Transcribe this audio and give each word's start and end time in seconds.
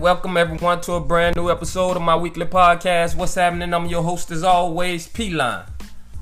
Welcome 0.00 0.36
everyone 0.36 0.82
to 0.82 0.92
a 0.92 1.00
brand 1.00 1.36
new 1.36 1.50
episode 1.50 1.96
of 1.96 2.02
my 2.02 2.14
weekly 2.14 2.44
podcast. 2.44 3.16
What's 3.16 3.34
happening? 3.34 3.72
I'm 3.72 3.86
your 3.86 4.02
host 4.02 4.30
as 4.30 4.42
always, 4.42 5.08
P 5.08 5.30
Line. 5.30 5.64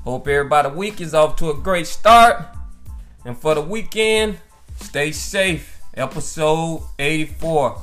Hope 0.05 0.27
everybody 0.29 0.69
week 0.69 1.01
is 1.01 1.13
off 1.13 1.35
to 1.37 1.49
a 1.49 1.53
great 1.53 1.85
start. 1.85 2.41
And 3.25 3.37
for 3.37 3.53
the 3.53 3.61
weekend, 3.61 4.39
stay 4.79 5.11
safe. 5.11 5.81
Episode 5.93 6.83
84. 6.97 7.81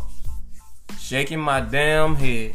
Shaking 0.98 1.40
my 1.40 1.60
damn 1.60 2.16
head. 2.16 2.54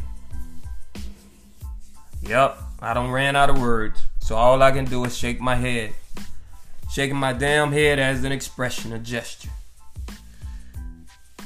Yep, 2.23 2.57
I 2.81 2.94
don't 2.95 3.11
ran 3.11 3.35
out 3.35 3.51
of 3.51 3.61
words. 3.61 4.01
So 4.19 4.35
all 4.35 4.63
I 4.63 4.72
can 4.72 4.85
do 4.85 5.05
is 5.05 5.16
shake 5.16 5.39
my 5.39 5.55
head. 5.55 5.94
Shaking 6.91 7.17
my 7.17 7.33
damn 7.33 7.72
head 7.72 7.99
as 7.99 8.23
an 8.23 8.31
expression, 8.31 8.94
a 8.94 8.99
gesture. 8.99 9.51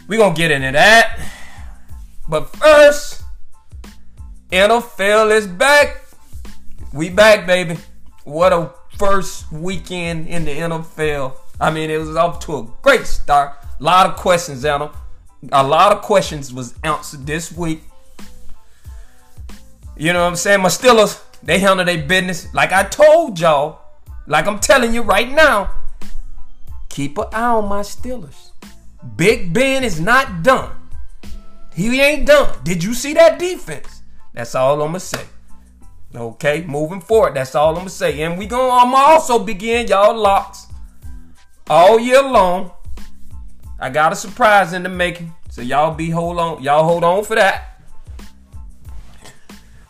We 0.08 0.18
gonna 0.18 0.34
get 0.34 0.52
into 0.52 0.72
that. 0.72 1.31
But 2.28 2.56
first, 2.56 3.24
NFL 4.52 5.32
is 5.32 5.48
back. 5.48 6.04
We 6.94 7.10
back, 7.10 7.48
baby. 7.48 7.78
What 8.24 8.54
a 8.54 8.72
first 8.98 9.52
weekend 9.52 10.28
in 10.28 10.46
the 10.46 10.52
NFL. 10.52 11.36
I 11.60 11.72
mean, 11.72 11.90
it 11.90 11.98
was 11.98 12.16
off 12.16 12.40
to 12.46 12.58
a 12.58 12.68
great 12.82 13.06
start. 13.08 13.54
A 13.80 13.84
lot 13.84 14.08
of 14.08 14.16
questions, 14.16 14.64
Anna. 14.66 14.92
A 15.52 15.66
lot 15.66 15.92
of 15.92 16.04
questions 16.04 16.54
was 16.54 16.76
answered 16.84 17.26
this 17.26 17.52
week. 17.52 17.84
You 19.98 20.14
know 20.14 20.22
what 20.22 20.30
I'm 20.30 20.36
saying? 20.36 20.62
My 20.62 20.70
Steelers, 20.70 21.22
they 21.42 21.60
handle 21.60 21.86
their 21.86 22.06
business. 22.06 22.54
Like 22.54 22.72
I 22.72 22.84
told 22.84 23.40
y'all, 23.40 23.80
like 24.28 24.48
I'm 24.48 24.60
telling 24.60 24.94
you 24.94 25.02
right 25.02 25.32
now, 25.32 25.72
keep 26.90 27.18
an 27.18 27.26
eye 27.34 27.44
on 27.44 27.68
my 27.68 27.82
Steelers. 27.82 28.52
Big 29.16 29.54
Ben 29.54 29.84
is 29.84 30.00
not 30.00 30.44
done. 30.44 30.72
He 31.74 32.02
ain't 32.02 32.28
done. 32.28 32.60
Did 32.64 32.84
you 32.84 32.94
see 32.94 33.14
that 33.14 33.40
defense? 33.40 34.02
That's 34.34 34.56
all 34.56 34.82
I'm 34.82 34.90
gonna 34.90 35.00
say. 35.00 35.26
Okay, 36.14 36.64
moving 36.66 37.00
forward, 37.00 37.36
that's 37.36 37.56
all 37.56 37.70
I'm 37.70 37.76
gonna 37.76 37.90
say. 37.90 38.22
And 38.22 38.38
we 38.38 38.46
gonna 38.46 38.74
I'ma 38.74 38.98
also 38.98 39.40
begin 39.40 39.88
y'all 39.88 40.16
locks 40.18 40.68
all 41.70 42.00
year 42.00 42.22
long. 42.22 42.72
I 43.80 43.90
got 43.90 44.12
a 44.12 44.16
surprise 44.16 44.74
in 44.74 44.84
the 44.84 44.90
making, 44.90 45.34
so 45.50 45.62
y'all 45.62 45.94
be 45.94 46.10
hold 46.10 46.38
on, 46.38 46.62
y'all 46.62 46.84
hold 46.84 47.04
on 47.04 47.24
for 47.24 47.36
that. 47.36 47.82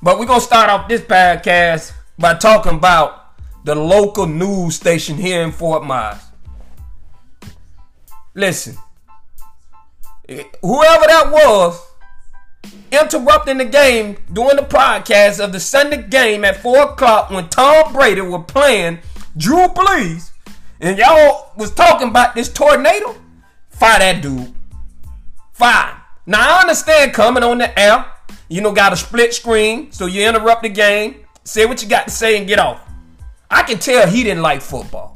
But 0.02 0.20
we're 0.20 0.26
gonna 0.26 0.42
start 0.42 0.70
off 0.70 0.88
this 0.88 1.02
podcast 1.02 1.94
by 2.18 2.36
talking 2.36 2.76
about 2.76 3.36
the 3.66 3.76
local 3.76 4.28
news 4.28 4.76
station 4.76 5.18
here 5.18 5.42
in 5.42 5.52
Fort 5.52 5.84
Myers. 5.84 6.22
Listen, 8.34 8.78
whoever 10.62 11.06
that 11.08 11.30
was 11.32 11.88
interrupting 12.92 13.58
the 13.58 13.66
game 13.66 14.18
during 14.32 14.56
the 14.56 14.64
podcast 14.64 15.44
of 15.44 15.52
the 15.52 15.60
Sunday 15.60 16.02
game 16.04 16.44
at 16.46 16.58
4 16.58 16.92
o'clock 16.92 17.30
when 17.30 17.48
Tom 17.50 17.94
Brady 17.94 18.22
was 18.22 18.46
playing 18.48 19.00
Drew 19.38 19.68
Brees 19.68 20.32
and 20.80 20.98
y'all 20.98 21.52
was 21.56 21.72
talking 21.72 22.10
about 22.10 22.36
this 22.36 22.52
tornado, 22.52 23.16
fire 23.70 24.00
that 24.00 24.22
dude. 24.22 24.54
Fine. 25.54 25.96
Now 26.26 26.58
I 26.58 26.62
understand 26.62 27.14
coming 27.14 27.44
on 27.44 27.60
the 27.60 27.80
air, 27.80 28.06
you 28.50 28.62
know, 28.62 28.72
got 28.72 28.94
a 28.94 28.98
split 28.98 29.34
screen, 29.34 29.92
so 29.92 30.06
you 30.06 30.28
interrupt 30.28 30.64
the 30.64 30.70
game, 30.70 31.26
say 31.44 31.66
what 31.66 31.82
you 31.82 31.90
got 31.90 32.08
to 32.08 32.14
say 32.14 32.38
and 32.38 32.48
get 32.48 32.60
off. 32.60 32.82
I 33.50 33.64
can 33.64 33.80
tell 33.80 34.08
he 34.08 34.24
didn't 34.24 34.44
like 34.44 34.62
football. 34.62 35.11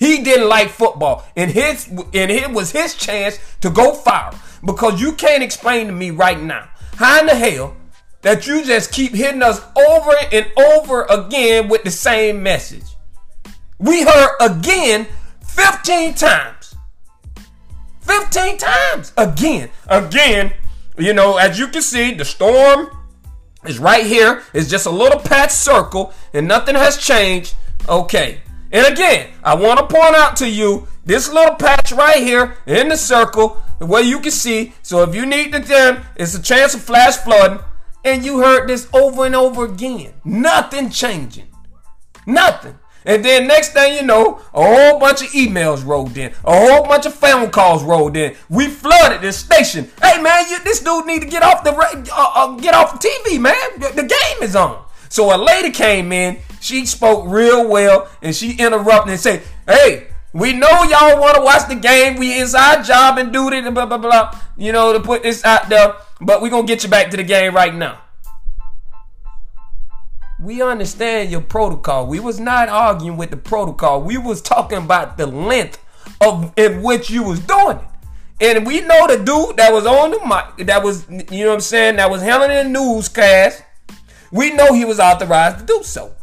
He 0.00 0.22
didn't 0.22 0.48
like 0.48 0.70
football, 0.70 1.26
and 1.36 1.50
his 1.50 1.86
and 1.86 2.30
it 2.30 2.50
was 2.50 2.72
his 2.72 2.94
chance 2.94 3.38
to 3.60 3.68
go 3.68 3.92
fire 3.92 4.32
because 4.64 4.98
you 4.98 5.12
can't 5.12 5.42
explain 5.42 5.88
to 5.88 5.92
me 5.92 6.10
right 6.10 6.40
now 6.40 6.70
how 6.96 7.20
in 7.20 7.26
the 7.26 7.34
hell 7.34 7.76
that 8.22 8.46
you 8.46 8.64
just 8.64 8.92
keep 8.92 9.14
hitting 9.14 9.42
us 9.42 9.60
over 9.76 10.12
and 10.32 10.50
over 10.58 11.02
again 11.02 11.68
with 11.68 11.84
the 11.84 11.90
same 11.90 12.42
message. 12.42 12.84
We 13.78 14.02
heard 14.02 14.36
again 14.40 15.06
15 15.44 16.14
times. 16.14 16.76
15 18.00 18.56
times 18.56 19.12
again. 19.18 19.68
Again, 19.86 20.54
you 20.96 21.12
know, 21.12 21.36
as 21.36 21.58
you 21.58 21.68
can 21.68 21.82
see, 21.82 22.14
the 22.14 22.24
storm 22.24 22.90
is 23.66 23.78
right 23.78 24.06
here. 24.06 24.42
It's 24.54 24.70
just 24.70 24.86
a 24.86 24.90
little 24.90 25.20
patch 25.20 25.50
circle 25.50 26.14
and 26.32 26.48
nothing 26.48 26.74
has 26.74 26.96
changed. 26.96 27.54
Okay. 27.86 28.40
And 28.72 28.86
again, 28.86 29.30
I 29.42 29.54
want 29.54 29.80
to 29.80 29.86
point 29.86 30.14
out 30.14 30.36
to 30.36 30.48
you 30.48 30.86
this 31.04 31.32
little 31.32 31.56
patch 31.56 31.92
right 31.92 32.22
here 32.22 32.56
in 32.66 32.88
the 32.88 32.96
circle 32.96 33.60
where 33.78 34.02
you 34.02 34.20
can 34.20 34.30
see. 34.30 34.74
So 34.82 35.02
if 35.02 35.14
you 35.14 35.26
need 35.26 35.52
to 35.52 35.58
then, 35.58 36.04
it's 36.16 36.34
a 36.34 36.42
chance 36.42 36.74
of 36.74 36.82
flash 36.82 37.16
flooding. 37.16 37.60
And 38.04 38.24
you 38.24 38.38
heard 38.38 38.68
this 38.68 38.88
over 38.94 39.26
and 39.26 39.34
over 39.34 39.64
again. 39.66 40.14
Nothing 40.24 40.90
changing. 40.90 41.48
Nothing. 42.26 42.78
And 43.04 43.24
then 43.24 43.46
next 43.46 43.72
thing 43.72 43.96
you 43.96 44.02
know, 44.02 44.40
a 44.52 44.62
whole 44.62 44.98
bunch 44.98 45.22
of 45.22 45.28
emails 45.28 45.84
rolled 45.84 46.16
in, 46.18 46.32
a 46.44 46.58
whole 46.58 46.84
bunch 46.84 47.06
of 47.06 47.14
phone 47.14 47.50
calls 47.50 47.82
rolled 47.82 48.16
in. 48.16 48.36
We 48.50 48.68
flooded 48.68 49.22
this 49.22 49.38
station. 49.38 49.90
Hey 50.02 50.20
man, 50.20 50.44
you, 50.50 50.62
this 50.64 50.80
dude 50.80 51.06
need 51.06 51.22
to 51.22 51.28
get 51.28 51.42
off 51.42 51.64
the 51.64 51.72
uh, 51.72 52.06
uh, 52.12 52.56
get 52.56 52.74
off 52.74 53.00
the 53.00 53.08
TV, 53.08 53.40
man. 53.40 53.54
The 53.78 54.02
game 54.02 54.42
is 54.42 54.54
on. 54.54 54.84
So 55.10 55.34
a 55.34 55.36
lady 55.36 55.72
came 55.72 56.12
in. 56.12 56.38
She 56.60 56.86
spoke 56.86 57.24
real 57.26 57.68
well, 57.68 58.08
and 58.22 58.34
she 58.34 58.52
interrupted 58.52 59.10
and 59.10 59.20
said, 59.20 59.42
"Hey, 59.66 60.06
we 60.32 60.52
know 60.52 60.84
y'all 60.84 61.20
want 61.20 61.34
to 61.34 61.42
watch 61.42 61.68
the 61.68 61.74
game. 61.74 62.16
We 62.16 62.32
it's 62.32 62.54
our 62.54 62.82
job 62.82 63.18
and 63.18 63.32
duty 63.32 63.58
and 63.58 63.74
blah 63.74 63.86
blah 63.86 63.98
blah. 63.98 64.38
You 64.56 64.72
know 64.72 64.92
to 64.92 65.00
put 65.00 65.24
this 65.24 65.44
out 65.44 65.68
there, 65.68 65.94
but 66.20 66.40
we're 66.40 66.50
gonna 66.50 66.66
get 66.66 66.84
you 66.84 66.88
back 66.88 67.10
to 67.10 67.16
the 67.16 67.24
game 67.24 67.54
right 67.54 67.74
now." 67.74 67.98
We 70.38 70.62
understand 70.62 71.30
your 71.30 71.42
protocol. 71.42 72.06
We 72.06 72.20
was 72.20 72.40
not 72.40 72.68
arguing 72.68 73.18
with 73.18 73.30
the 73.30 73.36
protocol. 73.36 74.00
We 74.02 74.16
was 74.16 74.40
talking 74.40 74.78
about 74.78 75.18
the 75.18 75.26
length 75.26 75.78
of 76.20 76.52
in 76.56 76.82
which 76.82 77.10
you 77.10 77.24
was 77.24 77.40
doing 77.40 77.78
it. 77.78 77.84
And 78.40 78.66
we 78.66 78.80
know 78.80 79.06
the 79.06 79.18
dude 79.18 79.58
that 79.58 79.70
was 79.70 79.84
on 79.84 80.12
the 80.12 80.20
mic, 80.20 80.66
that 80.66 80.82
was, 80.82 81.06
you 81.10 81.44
know 81.44 81.48
what 81.48 81.54
I'm 81.54 81.60
saying, 81.60 81.96
that 81.96 82.10
was 82.10 82.22
handling 82.22 82.72
the 82.72 82.80
newscast. 82.80 83.62
We 84.32 84.52
know 84.52 84.72
he 84.72 84.84
was 84.84 85.00
authorized 85.00 85.60
to 85.60 85.64
do 85.64 85.82
so. 85.82 86.14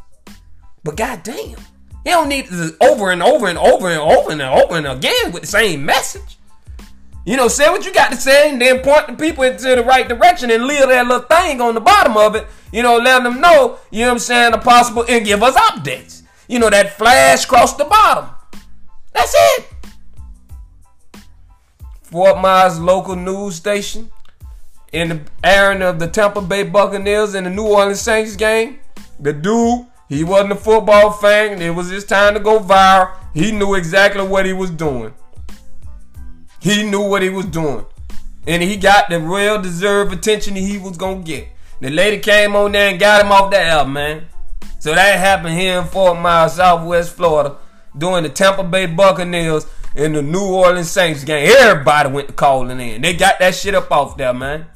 But 0.83 0.95
goddamn, 0.95 1.57
he 2.03 2.11
don't 2.11 2.29
need 2.29 2.47
to 2.47 2.75
over 2.79 3.11
and 3.11 3.21
over 3.21 3.47
and 3.47 3.57
over 3.57 3.89
and 3.89 3.99
over 3.99 4.31
and 4.31 4.41
over 4.41 4.77
and 4.77 4.87
again 4.87 5.31
with 5.31 5.41
the 5.41 5.47
same 5.47 5.85
message. 5.85 6.37
You 7.25 7.35
know, 7.35 7.49
say 7.49 7.69
what 7.69 7.85
you 7.85 7.93
got 7.93 8.11
to 8.11 8.15
say 8.15 8.49
and 8.49 8.61
then 8.61 8.81
point 8.81 9.07
the 9.07 9.13
people 9.13 9.43
into 9.43 9.75
the 9.75 9.83
right 9.83 10.07
direction 10.07 10.49
and 10.49 10.65
leave 10.65 10.87
that 10.87 11.07
little 11.07 11.27
thing 11.27 11.59
on 11.59 11.73
the 11.73 11.81
bottom 11.81 12.15
of 12.15 12.35
it. 12.35 12.47
You 12.71 12.83
know, 12.83 12.97
letting 12.97 13.25
them 13.25 13.41
know, 13.41 13.79
you 13.91 14.01
know 14.01 14.07
what 14.07 14.13
I'm 14.13 14.19
saying, 14.19 14.51
the 14.51 14.59
possible 14.59 15.03
and 15.09 15.25
give 15.25 15.43
us 15.43 15.55
updates. 15.55 16.21
You 16.47 16.59
know, 16.59 16.69
that 16.69 16.93
flash 16.97 17.43
across 17.43 17.75
the 17.75 17.83
bottom. 17.83 18.29
That's 19.11 19.33
it. 19.35 19.67
Fort 22.03 22.39
Myers 22.39 22.79
local 22.79 23.17
news 23.17 23.55
station 23.55 24.09
in 24.91 25.09
the 25.09 25.21
airing 25.43 25.81
of 25.81 25.99
the 25.99 26.07
Tampa 26.07 26.41
Bay 26.41 26.63
Buccaneers 26.63 27.33
and 27.33 27.45
the 27.45 27.49
New 27.49 27.67
Orleans 27.67 28.01
Saints 28.01 28.35
game. 28.35 28.79
The 29.19 29.33
dude 29.33 29.85
He 30.09 30.23
wasn't 30.23 30.53
a 30.53 30.55
football 30.55 31.11
fan. 31.11 31.61
It 31.61 31.75
was 31.75 31.89
his 31.89 32.05
time 32.05 32.33
to 32.33 32.39
go 32.39 32.59
viral. 32.59 33.11
He 33.33 33.51
knew 33.51 33.75
exactly 33.75 34.25
what 34.25 34.45
he 34.45 34.53
was 34.53 34.69
doing. 34.69 35.13
He 36.61 36.83
knew 36.83 37.01
what 37.01 37.21
he 37.21 37.29
was 37.29 37.45
doing. 37.45 37.85
And 38.47 38.63
he 38.63 38.77
got 38.77 39.09
the 39.09 39.19
real 39.19 39.61
deserved 39.61 40.13
attention 40.13 40.55
he 40.55 40.77
was 40.77 40.95
gonna 40.95 41.21
get. 41.21 41.49
The 41.81 41.89
lady 41.89 42.19
came 42.19 42.55
on 42.55 42.71
there 42.71 42.89
and 42.89 42.99
got 42.99 43.25
him 43.25 43.31
off 43.31 43.51
the 43.51 43.61
album, 43.61 43.93
man. 43.93 44.27
So 44.79 44.95
that 44.95 45.19
happened 45.19 45.57
here 45.59 45.79
in 45.79 45.85
Fort 45.85 46.17
Myers, 46.19 46.53
Southwest 46.53 47.13
Florida, 47.15 47.57
during 47.97 48.23
the 48.23 48.29
Tampa 48.29 48.63
Bay 48.63 48.85
Buccaneers 48.85 49.65
and 49.95 50.15
the 50.15 50.21
New 50.21 50.45
Orleans 50.45 50.89
Saints 50.89 51.23
game. 51.25 51.51
Everybody 51.57 52.09
went 52.09 52.35
calling 52.35 52.79
in. 52.79 53.01
They 53.01 53.13
got 53.13 53.39
that 53.39 53.55
shit 53.55 53.75
up 53.75 53.91
off 53.91 54.15
there, 54.15 54.33
man. 54.33 54.67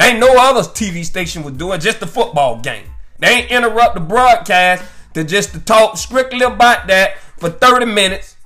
Ain't 0.00 0.18
no 0.18 0.34
other 0.38 0.60
TV 0.62 1.04
station 1.04 1.42
was 1.42 1.54
doing 1.54 1.80
just 1.80 2.00
the 2.00 2.06
football 2.06 2.60
game. 2.60 2.86
They 3.18 3.28
ain't 3.28 3.50
interrupt 3.50 3.94
the 3.94 4.00
broadcast 4.00 4.84
to 5.14 5.24
just 5.24 5.52
to 5.52 5.60
talk 5.60 5.96
strictly 5.96 6.42
about 6.42 6.86
that 6.86 7.18
for 7.36 7.50
30 7.50 7.86
minutes 7.86 8.36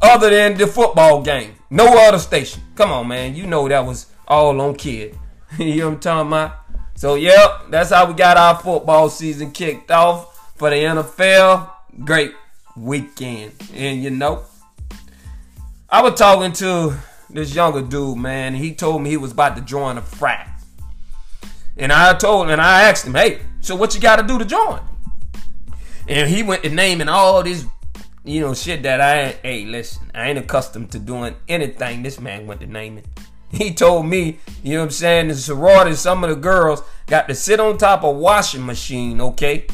other 0.00 0.30
than 0.30 0.56
the 0.56 0.66
football 0.66 1.22
game. 1.22 1.54
No 1.70 1.86
other 2.06 2.18
station. 2.18 2.62
Come 2.76 2.92
on, 2.92 3.08
man. 3.08 3.34
You 3.34 3.46
know 3.46 3.68
that 3.68 3.84
was 3.84 4.06
all 4.28 4.60
on 4.60 4.76
kid. 4.76 5.18
you 5.58 5.76
know 5.76 5.86
what 5.86 5.94
I'm 5.94 6.00
talking 6.00 6.28
about? 6.28 6.56
So, 6.94 7.16
yep, 7.16 7.70
that's 7.70 7.90
how 7.90 8.06
we 8.06 8.14
got 8.14 8.36
our 8.36 8.56
football 8.56 9.08
season 9.08 9.50
kicked 9.50 9.90
off 9.90 10.56
for 10.56 10.70
the 10.70 10.76
NFL. 10.76 11.68
Great 12.04 12.32
weekend. 12.76 13.52
And 13.72 14.02
you 14.02 14.10
know, 14.10 14.44
I 15.90 16.02
was 16.02 16.14
talking 16.14 16.52
to 16.52 16.96
this 17.34 17.54
younger 17.54 17.82
dude, 17.82 18.18
man. 18.18 18.54
He 18.54 18.74
told 18.74 19.02
me 19.02 19.10
he 19.10 19.16
was 19.16 19.32
about 19.32 19.56
to 19.56 19.62
join 19.62 19.98
a 19.98 20.02
frat. 20.02 20.48
And 21.76 21.92
I 21.92 22.14
told 22.14 22.46
him, 22.46 22.52
and 22.52 22.60
I 22.60 22.82
asked 22.82 23.06
him, 23.06 23.14
hey, 23.14 23.40
so 23.60 23.74
what 23.74 23.94
you 23.94 24.00
got 24.00 24.16
to 24.16 24.22
do 24.22 24.38
to 24.38 24.44
join? 24.44 24.80
And 26.08 26.30
he 26.30 26.42
went 26.42 26.62
to 26.62 26.70
naming 26.70 27.08
all 27.08 27.42
this, 27.42 27.66
you 28.24 28.40
know, 28.40 28.54
shit 28.54 28.82
that 28.84 29.00
I 29.00 29.20
ain't, 29.20 29.36
hey, 29.42 29.64
listen, 29.64 30.10
I 30.14 30.28
ain't 30.28 30.38
accustomed 30.38 30.92
to 30.92 30.98
doing 30.98 31.34
anything 31.48 32.02
this 32.02 32.20
man 32.20 32.46
went 32.46 32.60
to 32.60 32.66
naming. 32.66 33.04
He 33.50 33.72
told 33.72 34.06
me, 34.06 34.40
you 34.64 34.72
know 34.72 34.80
what 34.80 34.84
I'm 34.86 34.90
saying, 34.90 35.28
the 35.28 35.36
sorority, 35.36 35.94
some 35.94 36.24
of 36.24 36.30
the 36.30 36.34
girls 36.34 36.82
got 37.06 37.28
to 37.28 37.36
sit 37.36 37.60
on 37.60 37.78
top 37.78 38.02
of 38.02 38.16
washing 38.16 38.66
machine, 38.66 39.20
okay? 39.20 39.66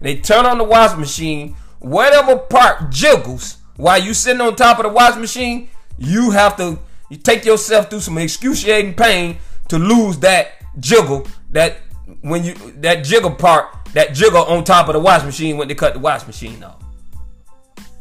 They 0.00 0.16
turn 0.16 0.46
on 0.46 0.56
the 0.56 0.64
washing 0.64 1.00
machine, 1.00 1.54
whatever 1.80 2.38
part 2.38 2.90
jiggles 2.90 3.58
while 3.76 4.02
you 4.02 4.14
sitting 4.14 4.40
on 4.40 4.56
top 4.56 4.78
of 4.78 4.84
the 4.84 4.88
washing 4.88 5.20
machine, 5.20 5.68
you 5.98 6.30
have 6.30 6.56
to 6.56 6.78
you 7.10 7.16
take 7.16 7.44
yourself 7.44 7.90
through 7.90 8.00
some 8.00 8.18
excruciating 8.18 8.94
pain 8.94 9.38
to 9.68 9.78
lose 9.78 10.18
that 10.18 10.52
jiggle 10.78 11.26
that 11.50 11.78
when 12.20 12.44
you 12.44 12.54
that 12.76 13.04
jiggle 13.04 13.30
part 13.30 13.74
that 13.94 14.14
jiggle 14.14 14.44
on 14.44 14.62
top 14.64 14.88
of 14.88 14.92
the 14.94 15.00
wash 15.00 15.24
machine 15.24 15.56
when 15.56 15.68
they 15.68 15.74
cut 15.74 15.94
the 15.94 15.98
wash 15.98 16.26
machine 16.26 16.62
off. 16.62 16.82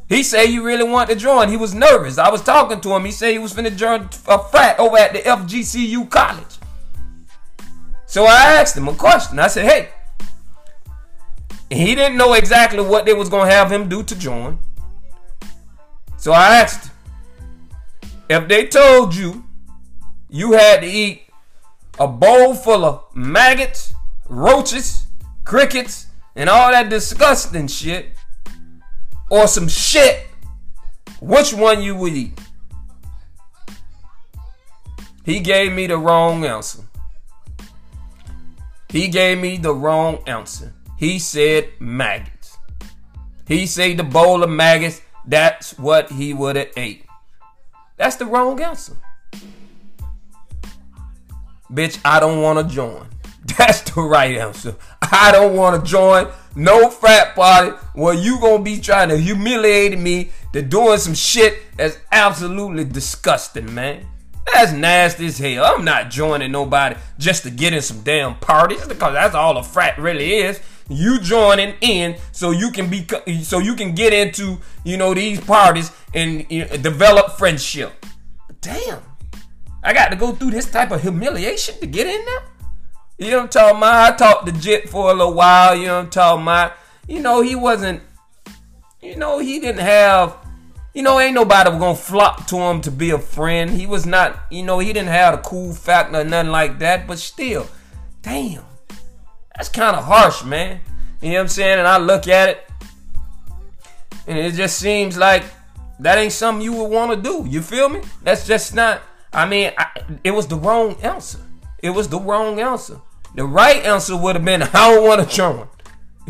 He 0.07 0.21
said 0.21 0.47
he 0.47 0.59
really 0.59 0.83
wanted 0.83 1.15
to 1.15 1.19
join. 1.19 1.49
He 1.49 1.57
was 1.57 1.73
nervous. 1.73 2.17
I 2.17 2.29
was 2.29 2.43
talking 2.43 2.79
to 2.81 2.89
him. 2.95 3.05
He 3.05 3.11
said 3.11 3.31
he 3.31 3.39
was 3.39 3.53
finna 3.53 3.75
join 3.75 4.09
a 4.27 4.37
frat 4.37 4.77
over 4.79 4.97
at 4.97 5.13
the 5.13 5.19
FGCU 5.19 6.09
college. 6.11 6.57
So 8.05 8.25
I 8.25 8.59
asked 8.59 8.77
him 8.77 8.87
a 8.87 8.93
question. 8.93 9.39
I 9.39 9.47
said, 9.47 9.65
hey. 9.65 9.89
he 11.71 11.95
didn't 11.95 12.17
know 12.17 12.33
exactly 12.33 12.83
what 12.83 13.05
they 13.05 13.13
was 13.13 13.29
gonna 13.29 13.49
have 13.49 13.71
him 13.71 13.89
do 13.89 14.03
to 14.03 14.17
join. 14.17 14.59
So 16.17 16.31
I 16.31 16.57
asked 16.57 16.91
if 18.29 18.47
they 18.47 18.67
told 18.67 19.15
you 19.15 19.43
you 20.29 20.53
had 20.53 20.81
to 20.81 20.87
eat 20.87 21.23
a 21.99 22.07
bowl 22.07 22.53
full 22.55 22.83
of 22.83 23.15
maggots, 23.15 23.93
roaches, 24.27 25.07
crickets, 25.43 26.07
and 26.35 26.49
all 26.49 26.71
that 26.71 26.89
disgusting 26.89 27.67
shit, 27.67 28.11
or 29.29 29.47
some 29.47 29.67
shit, 29.67 30.27
which 31.19 31.53
one 31.53 31.81
you 31.81 31.95
would 31.95 32.13
eat? 32.13 32.39
He 35.23 35.39
gave 35.39 35.71
me 35.71 35.87
the 35.87 35.97
wrong 35.97 36.45
answer. 36.45 36.83
He 38.89 39.07
gave 39.07 39.39
me 39.39 39.57
the 39.57 39.73
wrong 39.73 40.19
answer. 40.27 40.73
He 40.97 41.19
said 41.19 41.69
maggots. 41.79 42.57
He 43.47 43.65
said 43.65 43.97
the 43.97 44.03
bowl 44.03 44.43
of 44.43 44.49
maggots, 44.49 45.01
that's 45.25 45.77
what 45.79 46.11
he 46.11 46.33
would 46.33 46.55
have 46.55 46.69
ate. 46.77 47.04
That's 47.97 48.17
the 48.17 48.25
wrong 48.25 48.61
answer. 48.61 48.97
Bitch, 51.71 51.99
I 52.05 52.19
don't 52.19 52.41
want 52.41 52.67
to 52.67 52.75
join. 52.75 53.07
That's 53.57 53.81
the 53.81 54.01
right 54.01 54.37
answer. 54.37 54.75
I 55.01 55.31
don't 55.31 55.55
want 55.55 55.83
to 55.83 55.89
join 55.89 56.27
no 56.55 56.89
frat 56.89 57.35
party 57.35 57.75
where 57.93 58.13
you 58.13 58.39
gonna 58.39 58.63
be 58.63 58.79
trying 58.79 59.09
to 59.09 59.17
humiliate 59.17 59.97
me 59.99 60.31
to 60.53 60.61
doing 60.61 60.97
some 60.97 61.13
shit 61.13 61.61
that's 61.75 61.97
absolutely 62.11 62.85
disgusting, 62.85 63.73
man. 63.73 64.05
That's 64.53 64.71
nasty 64.71 65.25
as 65.25 65.37
hell. 65.37 65.65
I'm 65.65 65.83
not 65.83 66.09
joining 66.09 66.51
nobody 66.51 66.95
just 67.17 67.43
to 67.43 67.49
get 67.49 67.73
in 67.73 67.81
some 67.81 68.01
damn 68.01 68.35
parties 68.35 68.87
because 68.87 69.13
that's 69.13 69.35
all 69.35 69.57
a 69.57 69.63
frat 69.63 69.97
really 69.97 70.33
is. 70.35 70.61
You 70.87 71.19
joining 71.19 71.75
in 71.81 72.15
so 72.31 72.51
you 72.51 72.71
can 72.71 72.89
be 72.89 73.07
so 73.41 73.59
you 73.59 73.75
can 73.75 73.95
get 73.95 74.13
into 74.13 74.59
you 74.83 74.97
know 74.97 75.13
these 75.13 75.39
parties 75.41 75.91
and 76.13 76.45
you 76.49 76.65
know, 76.65 76.77
develop 76.77 77.37
friendship. 77.37 78.05
Damn. 78.61 79.01
I 79.83 79.93
got 79.93 80.09
to 80.09 80.15
go 80.15 80.31
through 80.31 80.51
this 80.51 80.69
type 80.69 80.89
of 80.89 81.01
humiliation 81.01 81.79
to 81.79 81.85
get 81.85 82.07
in 82.07 82.25
there. 82.25 82.43
You 83.17 83.31
know 83.31 83.37
what 83.37 83.43
I'm 83.43 83.49
talking 83.49 83.77
about? 83.77 84.13
I 84.13 84.15
talked 84.15 84.45
to 84.47 84.51
Jit 84.51 84.89
for 84.89 85.11
a 85.11 85.13
little 85.13 85.33
while. 85.33 85.75
You 85.75 85.85
know 85.85 85.97
what 85.97 86.05
I'm 86.05 86.09
talking 86.09 86.41
about? 86.41 86.73
You 87.07 87.21
know, 87.21 87.41
he 87.41 87.55
wasn't, 87.55 88.01
you 89.01 89.15
know, 89.15 89.37
he 89.37 89.59
didn't 89.59 89.81
have, 89.81 90.35
you 90.95 91.03
know, 91.03 91.19
ain't 91.19 91.35
nobody 91.35 91.69
gonna 91.69 91.95
flock 91.95 92.47
to 92.47 92.57
him 92.57 92.81
to 92.81 92.91
be 92.91 93.11
a 93.11 93.19
friend. 93.19 93.69
He 93.69 93.85
was 93.85 94.07
not, 94.07 94.45
you 94.49 94.63
know, 94.63 94.79
he 94.79 94.91
didn't 94.91 95.09
have 95.09 95.35
a 95.35 95.37
cool 95.37 95.73
factor 95.73 96.21
or 96.21 96.23
nothing 96.23 96.51
like 96.51 96.79
that. 96.79 97.05
But 97.05 97.19
still, 97.19 97.67
damn, 98.23 98.63
that's 99.55 99.69
kind 99.69 99.95
of 99.95 100.03
harsh, 100.03 100.43
man. 100.43 100.79
You 101.21 101.29
know 101.29 101.35
what 101.35 101.41
I'm 101.41 101.47
saying? 101.47 101.79
And 101.79 101.87
I 101.87 101.97
look 101.97 102.27
at 102.27 102.49
it, 102.49 102.69
and 104.27 104.37
it 104.37 104.53
just 104.53 104.77
seems 104.77 105.17
like 105.17 105.43
that 105.99 106.17
ain't 106.17 106.33
something 106.33 106.63
you 106.63 106.73
would 106.73 106.91
want 106.91 107.11
to 107.11 107.21
do. 107.21 107.45
You 107.49 107.61
feel 107.61 107.89
me? 107.89 108.01
That's 108.23 108.45
just 108.45 108.75
not 108.75 109.01
I 109.35 109.45
mean, 109.45 109.73
I, 109.77 109.87
it 110.23 110.31
was 110.31 110.47
the 110.47 110.55
wrong 110.55 110.95
answer. 111.01 111.39
It 111.79 111.89
was 111.89 112.07
the 112.07 112.19
wrong 112.19 112.61
answer. 112.61 113.01
The 113.35 113.43
right 113.43 113.83
answer 113.83 114.15
would 114.15 114.37
have 114.37 114.45
been, 114.45 114.63
I 114.73 114.95
don't 114.95 115.05
want 115.05 115.29
to 115.29 115.35
join. 115.35 115.67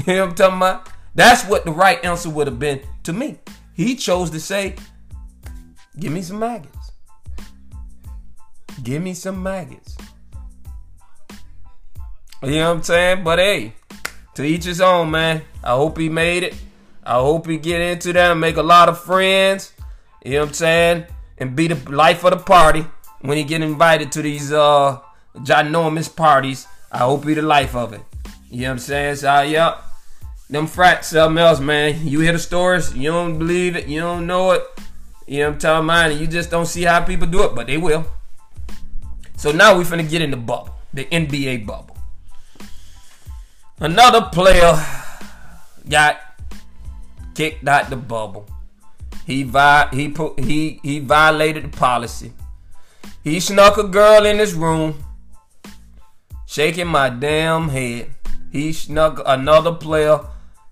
You 0.08 0.16
know 0.16 0.22
what 0.22 0.30
I'm 0.30 0.36
talking 0.36 0.58
about? 0.58 0.90
That's 1.14 1.46
what 1.46 1.66
the 1.66 1.72
right 1.72 2.04
answer 2.04 2.32
would 2.32 2.48
have 2.48 2.58
been 2.58 2.82
to 3.04 3.14
me. 3.14 3.38
He 3.74 3.96
chose 3.96 4.32
to 4.32 4.40
say, 4.40 4.76
give 6.00 6.12
me 6.12 6.24
some 6.24 6.40
maggots. 6.40 6.92
Give 8.82 9.02
me 9.02 9.14
some 9.14 9.42
maggots. 9.42 9.95
You 12.44 12.52
know 12.52 12.70
what 12.70 12.78
I'm 12.78 12.84
saying? 12.84 13.24
But 13.24 13.40
hey, 13.40 13.74
to 14.36 14.44
each 14.44 14.66
his 14.66 14.82
own, 14.82 15.12
man. 15.12 15.42
I 15.64 15.72
hope 15.72 15.98
he 15.98 16.10
made 16.10 16.44
it. 16.44 16.56
I 17.04 17.16
hope 17.16 17.48
he 17.48 17.58
get 17.58 17.82
into 17.82 18.14
that 18.14 18.32
and 18.32 18.42
make 18.42 18.58
a 18.58 18.64
lot 18.64 18.90
of 18.90 19.00
friends. 19.00 19.74
You 20.24 20.34
know 20.34 20.40
what 20.42 20.48
I'm 20.50 20.54
saying? 20.54 21.06
And 21.38 21.56
be 21.56 21.68
the 21.68 21.92
life 21.92 22.24
of 22.24 22.32
the 22.32 22.38
party 22.38 22.86
when 23.22 23.38
he 23.38 23.44
get 23.44 23.62
invited 23.62 24.12
to 24.14 24.22
these 24.22 24.52
uh 24.52 25.00
ginormous 25.38 26.14
parties. 26.14 26.68
I 26.92 27.00
hope 27.00 27.26
he 27.26 27.34
the 27.34 27.42
life 27.42 27.76
of 27.76 27.94
it. 27.94 28.02
You 28.50 28.62
know 28.62 28.68
what 28.68 28.72
I'm 28.74 28.80
saying? 28.80 29.16
So 29.18 29.42
yep. 29.42 29.82
Them 30.48 30.68
frats, 30.68 31.08
something 31.08 31.42
else, 31.42 31.60
man. 31.60 32.06
You 32.06 32.20
hear 32.20 32.34
the 32.34 32.40
stories, 32.40 32.96
you 32.96 33.12
don't 33.12 33.40
believe 33.40 33.76
it, 33.76 33.88
you 33.88 34.00
don't 34.00 34.28
know 34.28 34.52
it. 34.52 34.64
You 35.26 35.40
know 35.40 35.48
what 35.48 35.54
I'm 35.54 35.60
telling 35.60 35.86
mine, 35.88 36.18
you 36.20 36.28
just 36.28 36.52
don't 36.52 36.68
see 36.68 36.84
how 36.84 37.04
people 37.04 37.26
do 37.26 37.44
it, 37.44 37.56
but 37.56 37.66
they 37.66 37.78
will. 37.78 38.06
So 39.38 39.52
now 39.52 39.76
we 39.76 39.84
finna 39.84 40.08
get 40.08 40.22
in 40.22 40.30
the 40.30 40.38
bubble, 40.38 40.76
the 40.94 41.06
NBA 41.06 41.66
bubble. 41.66 41.95
Another 43.80 44.22
player 44.32 44.74
got 45.90 46.18
kicked 47.34 47.68
out 47.68 47.90
the 47.90 47.98
bubble. 47.98 48.48
He 49.26 49.44
vi- 49.44 49.90
he 49.92 50.08
put 50.08 50.40
he 50.40 50.80
he 50.82 51.00
violated 51.00 51.66
the 51.66 51.78
policy. 51.78 52.32
He 53.22 53.42
snuck 53.42 53.78
a 53.78 53.84
girl 53.84 54.26
in 54.26 54.40
his 54.40 54.54
room, 54.54 55.04
shaking 56.46 56.88
my 56.88 57.10
damn 57.10 57.68
head. 57.70 58.12
He 58.50 58.72
snuck 58.72 59.22
another 59.26 59.74
player, 59.74 60.22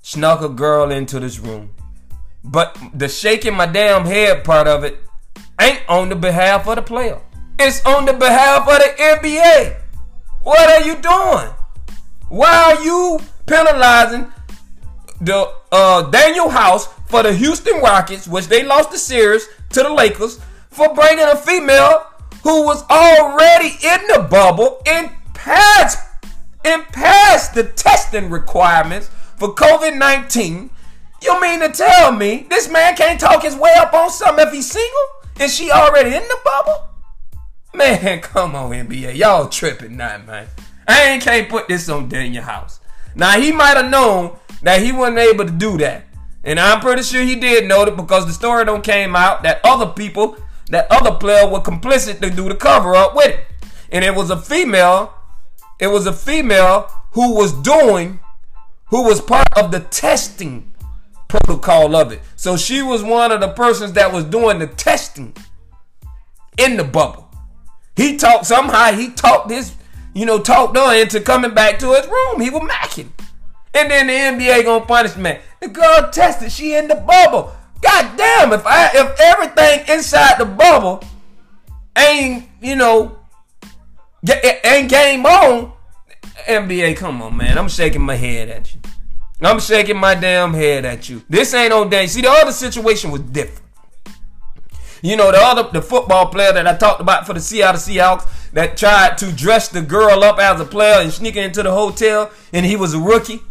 snuck 0.02 0.42
a 0.42 0.48
girl 0.48 0.90
into 0.90 1.20
this 1.20 1.40
room. 1.40 1.72
But 2.42 2.78
the 2.94 3.10
shaking 3.10 3.56
my 3.56 3.66
damn 3.66 4.06
head 4.06 4.46
part 4.46 4.68
of 4.68 4.86
it 4.86 4.98
ain't 5.60 5.82
on 5.90 6.08
the 6.08 6.16
behalf 6.16 6.68
of 6.68 6.78
the 6.78 6.82
player. 6.82 7.20
It's 7.60 7.86
on 7.86 8.06
the 8.06 8.14
behalf 8.14 8.66
of 8.66 8.78
the 8.78 8.94
NBA. 8.98 9.82
What 10.44 10.70
are 10.70 10.88
you 10.88 10.96
doing? 10.96 11.54
Why 12.34 12.74
are 12.74 12.84
you 12.84 13.20
penalizing 13.46 14.26
the 15.22 15.54
uh, 15.72 16.10
Danuel 16.10 16.50
House 16.50 16.88
for 17.06 17.22
the 17.22 17.32
Houston 17.32 17.80
Rockets, 17.80 18.28
which 18.28 18.48
they 18.48 18.64
lost 18.64 18.90
the 18.90 18.98
series 18.98 19.48
to 19.70 19.84
the 19.84 19.94
Lakers, 19.94 20.40
for 20.72 20.92
bringing 20.96 21.26
a 21.26 21.36
female 21.36 22.08
who 22.42 22.66
was 22.66 22.84
already 22.90 23.68
in 23.68 24.08
the 24.08 24.26
bubble 24.32 24.82
and 24.88 25.12
passed 25.36 26.00
and 26.66 26.84
passed 26.88 27.54
the 27.54 27.66
testing 27.66 28.32
requirements 28.32 29.12
for 29.38 29.54
COVID 29.54 30.00
19. 30.00 30.72
You 31.22 31.40
mean 31.40 31.60
to 31.60 31.70
tell 31.70 32.12
me 32.12 32.48
this 32.50 32.68
man 32.68 32.96
can't 32.96 33.20
talk 33.20 33.44
his 33.44 33.56
way 33.56 33.76
up 33.78 33.94
on 33.94 34.10
something 34.10 34.48
if 34.48 34.52
he's 34.52 34.72
single? 34.72 35.08
Is 35.40 35.54
she 35.54 35.70
already 35.70 36.16
in 36.16 36.24
the 36.24 36.40
bubble? 36.44 36.88
Man, 37.76 38.22
come 38.22 38.56
on, 38.56 38.72
NBA. 38.72 39.18
Y'all 39.18 39.50
tripping 39.50 39.98
now, 39.98 40.18
man. 40.26 40.48
I 40.88 41.10
ain't 41.10 41.24
can't 41.24 41.50
put 41.50 41.68
this 41.68 41.90
on 41.90 42.10
Danuel 42.10 42.42
House. 42.42 42.80
Now, 43.16 43.40
he 43.40 43.52
might 43.52 43.78
have 43.78 43.90
known 43.90 44.38
that 44.62 44.82
he 44.82 44.92
wasn't 44.92 45.20
able 45.20 45.46
to 45.46 45.52
do 45.52 45.78
that. 45.78 46.06
And 46.44 46.60
I'm 46.60 46.82
pretty 46.82 47.04
sure 47.04 47.24
he 47.24 47.36
did 47.36 47.68
know 47.68 47.84
it 47.84 47.96
because 47.96 48.26
the 48.26 48.34
story 48.34 48.66
don't 48.66 48.84
came 48.84 49.16
out 49.16 49.44
that 49.44 49.62
other 49.64 49.88
people, 49.88 50.38
that 50.70 50.92
other 50.92 51.12
player 51.12 51.48
were 51.48 51.62
complicit 51.62 52.20
to 52.20 52.30
do 52.30 52.50
the 52.50 52.56
cover 52.56 52.96
up 52.96 53.16
with 53.16 53.28
it. 53.28 53.46
And 53.92 54.04
it 54.04 54.14
was 54.14 54.30
a 54.30 54.38
female, 54.38 55.14
it 55.80 55.88
was 55.88 56.06
a 56.06 56.14
female 56.14 56.92
who 57.12 57.36
was 57.36 57.54
doing, 57.54 58.20
who 58.86 59.04
was 59.04 59.22
part 59.22 59.48
of 59.56 59.72
the 59.72 59.80
testing 59.80 60.74
protocol 61.28 61.96
of 61.96 62.12
it. 62.12 62.22
So 62.36 62.58
she 62.58 62.82
was 62.82 63.04
one 63.04 63.32
of 63.32 63.40
the 63.40 63.50
persons 63.50 63.94
that 63.94 64.12
was 64.12 64.26
doing 64.26 64.60
the 64.60 64.68
testing 64.68 65.36
in 66.58 66.78
the 66.78 66.84
bubble. 66.84 67.32
He 67.96 68.18
talked 68.18 68.46
somehow 68.46 68.92
he 68.92 69.12
talked 69.12 69.50
his, 69.52 69.76
you 70.14 70.26
know, 70.26 70.40
talked 70.40 70.78
her 70.78 71.02
into 71.02 71.20
coming 71.22 71.54
back 71.54 71.80
to 71.80 71.94
his 71.94 72.08
room. 72.08 72.42
He 72.42 72.50
was 72.50 72.62
macking. 72.62 73.10
And 73.74 73.90
then 73.90 74.08
the 74.08 74.46
NBA 74.46 74.66
gonna 74.66 74.86
punish 74.86 75.16
man. 75.16 75.40
The 75.60 75.68
girl 75.68 76.10
tested, 76.12 76.52
she 76.52 76.76
in 76.76 76.88
the 76.88 76.96
bubble. 76.96 77.52
God 77.82 78.18
damn, 78.18 78.54
if 78.54 78.66
I 78.66 78.92
if 78.94 79.20
everything 79.20 79.94
inside 79.94 80.38
the 80.38 80.46
bubble 80.46 81.04
ain't, 81.98 82.48
you 82.62 82.76
know, 82.76 83.18
ain't 84.64 84.90
game 84.90 85.26
on, 85.26 85.74
NBA, 86.48 86.98
come 86.98 87.22
on, 87.22 87.36
man. 87.36 87.58
I'm 87.58 87.68
shaking 87.68 88.02
my 88.02 88.16
head 88.16 88.50
at 88.50 88.74
you. 88.74 88.80
I'm 89.42 89.60
shaking 89.60 89.98
my 89.98 90.16
damn 90.16 90.54
head 90.54 90.86
at 90.86 91.10
you. 91.10 91.22
This 91.28 91.54
ain't 91.54 91.72
no 91.72 91.90
day. 91.90 92.08
See, 92.08 92.22
the 92.22 92.30
other 92.30 92.54
situation 92.54 93.12
was 93.12 93.22
different. 93.22 93.63
You 95.04 95.18
know, 95.18 95.34
the 95.34 95.38
other 95.38 95.70
the 95.70 95.82
football 95.82 96.28
player 96.28 96.54
that 96.54 96.66
I 96.66 96.78
talked 96.78 97.02
about 97.02 97.28
for 97.28 97.34
the 97.34 97.42
Seattle 97.42 97.80
Seahawks 97.80 98.26
that 98.54 98.78
tried 98.78 99.18
to 99.18 99.34
dress 99.34 99.68
the 99.68 99.82
girl 99.82 100.24
up 100.24 100.40
as 100.40 100.62
a 100.62 100.66
player 100.66 101.02
and 101.02 101.12
sneak 101.12 101.36
into 101.36 101.62
the 101.62 101.72
hotel, 101.72 102.32
and 102.54 102.66
he 102.66 102.78
was 102.78 102.94
a 102.94 103.00
rookie. 103.00 103.42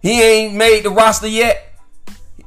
He 0.00 0.22
ain't 0.22 0.54
made 0.54 0.84
the 0.84 0.90
roster 0.90 1.28
yet. 1.28 1.74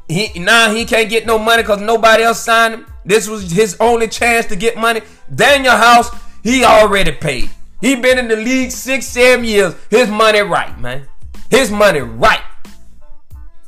He 0.10 0.32
now 0.40 0.74
he 0.74 0.84
can't 0.84 1.12
get 1.12 1.28
no 1.28 1.38
money 1.38 1.62
because 1.62 1.80
nobody 1.80 2.24
else 2.24 2.40
signed 2.40 2.74
him. 2.74 2.88
This 3.06 3.28
was 3.28 3.52
his 3.52 3.78
only 3.80 4.08
chance 4.08 4.48
to 4.48 4.56
get 4.56 4.76
money. 4.76 5.02
Danuel 5.32 5.78
House, 5.78 6.10
he 6.42 6.66
already 6.66 7.12
paid. 7.12 7.52
He 7.82 7.96
been 7.96 8.18
in 8.18 8.30
the 8.30 8.36
league 8.36 8.72
six, 8.72 9.06
seven 9.06 9.46
years. 9.46 9.76
His 9.92 10.10
money 10.10 10.40
right, 10.40 10.80
man. 10.80 11.08
His 11.52 11.70
money 11.70 12.00
right. 12.00 12.42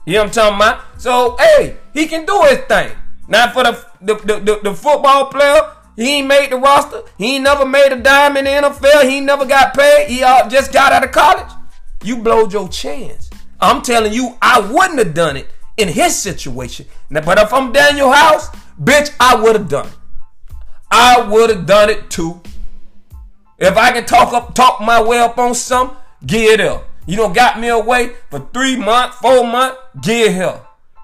You 0.07 0.13
know 0.13 0.21
what 0.21 0.25
I'm 0.25 0.31
talking 0.31 0.55
about? 0.55 1.01
So, 1.01 1.37
hey, 1.37 1.77
he 1.93 2.07
can 2.07 2.25
do 2.25 2.41
his 2.49 2.59
thing. 2.59 2.91
Now 3.27 3.51
for 3.51 3.63
the 3.63 3.85
the, 4.01 4.15
the, 4.15 4.39
the, 4.39 4.59
the 4.63 4.73
football 4.73 5.25
player, 5.25 5.61
he 5.95 6.17
ain't 6.17 6.27
made 6.27 6.51
the 6.51 6.57
roster. 6.57 7.03
He 7.17 7.35
ain't 7.35 7.43
never 7.43 7.65
made 7.65 7.91
a 7.91 7.99
dime 7.99 8.37
in 8.37 8.45
the 8.45 8.51
NFL. 8.51 9.09
He 9.09 9.19
never 9.21 9.45
got 9.45 9.73
paid. 9.73 10.07
He 10.07 10.19
just 10.19 10.73
got 10.73 10.91
out 10.91 11.03
of 11.03 11.11
college. 11.11 11.51
You 12.03 12.17
blowed 12.17 12.53
your 12.53 12.69
chance. 12.69 13.29
I'm 13.59 13.81
telling 13.81 14.13
you, 14.13 14.37
I 14.41 14.59
wouldn't 14.59 14.99
have 14.99 15.13
done 15.13 15.37
it 15.37 15.49
in 15.77 15.87
his 15.87 16.15
situation. 16.15 16.85
Now, 17.09 17.21
but 17.21 17.39
if 17.39 17.53
I'm 17.53 17.73
Danuel 17.73 18.13
House, 18.13 18.49
bitch, 18.81 19.15
I 19.19 19.35
would 19.35 19.55
have 19.55 19.69
done 19.69 19.87
it. 19.87 19.93
I 20.91 21.21
would 21.21 21.49
have 21.49 21.65
done 21.65 21.89
it 21.89 22.09
too. 22.09 22.41
If 23.57 23.77
I 23.77 23.91
can 23.91 24.05
talk 24.05 24.33
up, 24.33 24.53
talk 24.53 24.81
my 24.81 25.01
way 25.01 25.19
up 25.19 25.37
on 25.37 25.55
some, 25.55 25.95
get 26.25 26.59
up. 26.59 26.89
You 27.05 27.15
don't 27.15 27.33
got 27.33 27.59
me 27.59 27.69
away 27.69 28.13
for 28.29 28.39
three 28.53 28.75
months, 28.75 29.17
four 29.17 29.45
months, 29.45 29.77
get 30.01 30.33
here. 30.33 30.59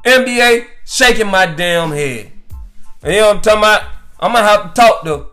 NBA 0.06 0.68
shaking 0.92 1.28
my 1.28 1.46
damn 1.46 1.92
head. 1.92 2.32
You 3.04 3.12
know 3.12 3.28
what 3.28 3.36
I'm 3.38 3.42
talking 3.42 3.60
about? 3.60 3.84
I'm 4.20 4.34
gonna 4.34 4.46
have 4.46 4.74
to 4.74 4.82
talk 4.82 5.04
to 5.06 5.28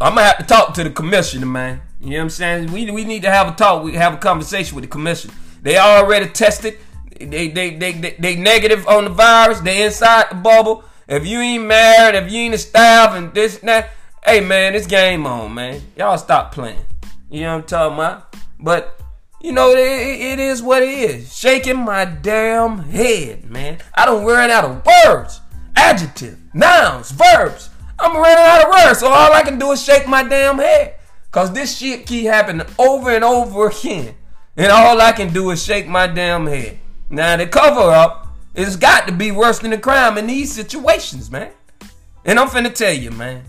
I'm 0.00 0.14
gonna 0.14 0.26
have 0.26 0.38
to 0.38 0.44
talk 0.44 0.74
to 0.74 0.84
the 0.84 0.90
commissioner, 0.90 1.46
man. 1.46 1.82
You 2.00 2.10
know 2.10 2.16
what 2.16 2.22
I'm 2.22 2.30
saying? 2.30 2.72
We, 2.72 2.90
we 2.90 3.04
need 3.04 3.22
to 3.22 3.30
have 3.30 3.48
a 3.48 3.52
talk. 3.52 3.84
We 3.84 3.92
have 3.94 4.14
a 4.14 4.16
conversation 4.16 4.74
with 4.74 4.82
the 4.82 4.88
commissioner. 4.88 5.34
They 5.62 5.78
already 5.78 6.28
tested. 6.28 6.78
They 7.20 7.48
they 7.48 7.76
they 7.76 7.92
they, 7.92 8.16
they 8.18 8.36
negative 8.36 8.88
on 8.88 9.04
the 9.04 9.10
virus. 9.10 9.60
They 9.60 9.84
inside 9.84 10.30
the 10.30 10.36
bubble. 10.36 10.84
If 11.06 11.26
you 11.26 11.38
ain't 11.38 11.66
married, 11.66 12.16
if 12.16 12.32
you 12.32 12.38
ain't 12.40 12.54
a 12.54 12.58
staff 12.58 13.14
and 13.14 13.32
this 13.34 13.60
and 13.60 13.68
that, 13.68 13.90
hey 14.24 14.40
man, 14.40 14.72
this 14.72 14.86
game 14.86 15.26
on, 15.26 15.52
man. 15.54 15.82
Y'all 15.96 16.18
stop 16.18 16.52
playing. 16.52 16.84
You 17.30 17.42
know 17.42 17.56
what 17.56 17.62
I'm 17.62 17.68
talking 17.68 17.94
about? 17.98 18.36
But 18.58 19.01
you 19.42 19.52
know, 19.52 19.70
it, 19.70 19.78
it 19.78 20.38
is 20.38 20.62
what 20.62 20.82
it 20.82 20.88
is. 20.88 21.36
Shaking 21.36 21.78
my 21.78 22.04
damn 22.04 22.78
head, 22.78 23.50
man. 23.50 23.78
I 23.94 24.06
don't 24.06 24.24
run 24.24 24.50
out 24.50 24.64
of 24.64 24.86
words, 24.86 25.40
adjective, 25.74 26.38
nouns, 26.54 27.10
verbs. 27.10 27.70
I'm 27.98 28.16
running 28.16 28.44
out 28.44 28.64
of 28.64 28.70
words, 28.70 29.00
so 29.00 29.08
all 29.08 29.32
I 29.32 29.42
can 29.42 29.58
do 29.58 29.72
is 29.72 29.82
shake 29.82 30.06
my 30.06 30.22
damn 30.22 30.58
head. 30.58 30.96
Cause 31.32 31.52
this 31.52 31.78
shit 31.78 32.06
keep 32.06 32.26
happening 32.26 32.66
over 32.78 33.10
and 33.10 33.24
over 33.24 33.68
again. 33.68 34.14
And 34.56 34.70
all 34.70 35.00
I 35.00 35.12
can 35.12 35.32
do 35.32 35.50
is 35.50 35.64
shake 35.64 35.88
my 35.88 36.06
damn 36.06 36.46
head. 36.46 36.78
Now 37.08 37.36
the 37.36 37.46
cover 37.46 37.90
up, 37.90 38.28
it's 38.54 38.76
got 38.76 39.06
to 39.06 39.12
be 39.12 39.30
worse 39.30 39.58
than 39.58 39.70
the 39.70 39.78
crime 39.78 40.18
in 40.18 40.26
these 40.26 40.52
situations, 40.52 41.30
man. 41.30 41.50
And 42.24 42.38
I'm 42.38 42.48
finna 42.48 42.72
tell 42.72 42.92
you, 42.92 43.10
man. 43.10 43.44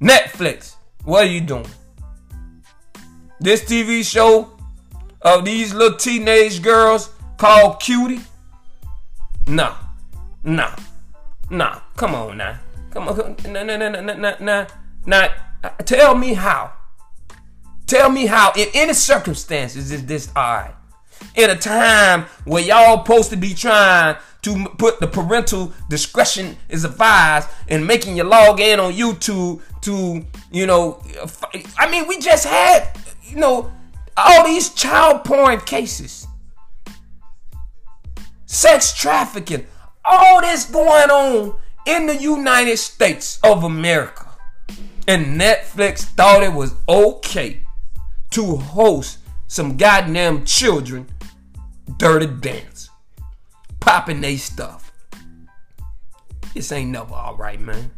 Netflix, 0.00 0.74
what 1.04 1.24
are 1.24 1.28
you 1.28 1.40
doing? 1.40 1.66
This 3.40 3.62
TV 3.64 4.04
show 4.04 4.53
of 5.24 5.44
these 5.44 5.74
little 5.74 5.98
teenage 5.98 6.62
girls 6.62 7.10
called 7.38 7.80
Cutie? 7.80 8.20
No. 9.46 9.74
No. 10.42 10.72
No. 11.50 11.80
Come 11.96 12.14
on 12.14 12.36
now. 12.36 12.60
Come 12.90 13.08
on. 13.08 13.36
No, 13.46 13.64
no, 13.64 13.76
no, 13.76 13.88
no, 13.88 14.00
no, 14.00 14.36
no, 14.38 14.66
no. 15.06 15.28
Tell 15.84 16.14
me 16.14 16.34
how. 16.34 16.72
Tell 17.86 18.10
me 18.10 18.26
how, 18.26 18.52
in 18.56 18.68
any 18.72 18.94
circumstances, 18.94 19.92
is 19.92 20.06
this 20.06 20.28
alright? 20.34 20.74
In 21.36 21.50
a 21.50 21.56
time 21.56 22.22
where 22.44 22.62
y'all 22.62 23.04
supposed 23.04 23.30
to 23.30 23.36
be 23.36 23.54
trying 23.54 24.16
to 24.42 24.66
put 24.78 25.00
the 25.00 25.06
parental 25.06 25.72
discretion 25.88 26.56
is 26.68 26.84
advised 26.84 27.48
and 27.68 27.86
making 27.86 28.16
you 28.16 28.24
log 28.24 28.60
in 28.60 28.80
on 28.80 28.92
YouTube 28.92 29.60
to, 29.82 30.24
you 30.50 30.66
know, 30.66 31.02
uh, 31.20 31.28
I 31.78 31.90
mean, 31.90 32.08
we 32.08 32.18
just 32.18 32.46
had, 32.46 32.88
you 33.24 33.36
know, 33.36 33.70
all 34.16 34.44
these 34.44 34.70
child 34.70 35.24
porn 35.24 35.60
cases, 35.60 36.26
sex 38.46 38.92
trafficking, 38.92 39.66
all 40.04 40.40
this 40.40 40.66
going 40.66 41.10
on 41.10 41.56
in 41.86 42.06
the 42.06 42.16
United 42.16 42.76
States 42.76 43.38
of 43.42 43.64
America. 43.64 44.26
And 45.06 45.38
Netflix 45.40 46.04
thought 46.04 46.42
it 46.42 46.52
was 46.52 46.74
okay 46.88 47.60
to 48.30 48.56
host 48.56 49.18
some 49.48 49.76
goddamn 49.76 50.44
children 50.44 51.06
dirty 51.98 52.26
dance, 52.26 52.88
popping 53.80 54.20
they 54.20 54.36
stuff. 54.36 54.92
This 56.54 56.72
ain't 56.72 56.90
never 56.90 57.14
all 57.14 57.36
right, 57.36 57.60
man. 57.60 57.90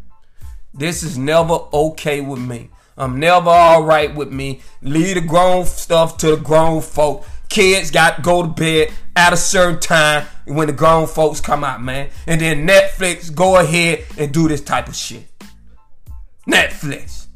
This 0.75 1.03
is 1.03 1.17
never 1.17 1.59
okay 1.73 2.21
with 2.21 2.41
me. 2.41 2.71
I'm 2.99 3.21
never 3.21 3.51
all 3.51 3.83
right 3.83 4.15
with 4.15 4.33
me. 4.33 4.63
Leave 4.83 5.17
the 5.17 5.21
grown 5.21 5.67
stuff 5.67 6.17
to 6.19 6.37
the 6.37 6.37
grown 6.37 6.81
folk. 6.81 7.27
Kids 7.49 7.91
got 7.91 8.17
to 8.17 8.23
go 8.23 8.43
to 8.43 8.49
bed 8.49 8.93
at 9.15 9.33
a 9.33 9.37
certain 9.37 9.81
time 9.81 10.27
when 10.47 10.67
the 10.67 10.73
grown 10.73 11.07
folks 11.07 11.41
come 11.41 11.63
out, 11.63 11.83
man. 11.83 12.09
And 12.27 12.41
then 12.41 12.67
Netflix 12.67 13.35
go 13.35 13.59
ahead 13.59 14.05
and 14.19 14.33
do 14.33 14.49
this 14.49 14.61
type 14.61 14.89
of 14.89 14.97
shit. 14.97 15.27
Netflix. 16.49 17.27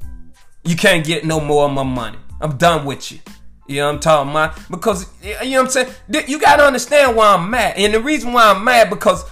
You 0.64 0.76
can't 0.76 1.04
get 1.04 1.24
no 1.24 1.40
more 1.40 1.66
of 1.66 1.72
my 1.72 1.82
money. 1.82 2.18
I'm 2.40 2.56
done 2.56 2.84
with 2.84 3.12
you. 3.12 3.18
You 3.66 3.76
know 3.76 3.86
what 3.86 3.94
I'm 3.94 4.00
talking 4.00 4.30
about? 4.30 4.70
Because, 4.70 5.06
you 5.22 5.32
know 5.32 5.62
what 5.62 5.76
I'm 5.76 5.86
saying? 6.08 6.26
You 6.26 6.40
got 6.40 6.56
to 6.56 6.64
understand 6.64 7.16
why 7.16 7.34
I'm 7.34 7.50
mad. 7.50 7.76
And 7.76 7.94
the 7.94 8.00
reason 8.00 8.32
why 8.32 8.50
I'm 8.50 8.64
mad 8.64 8.90
because 8.90 9.24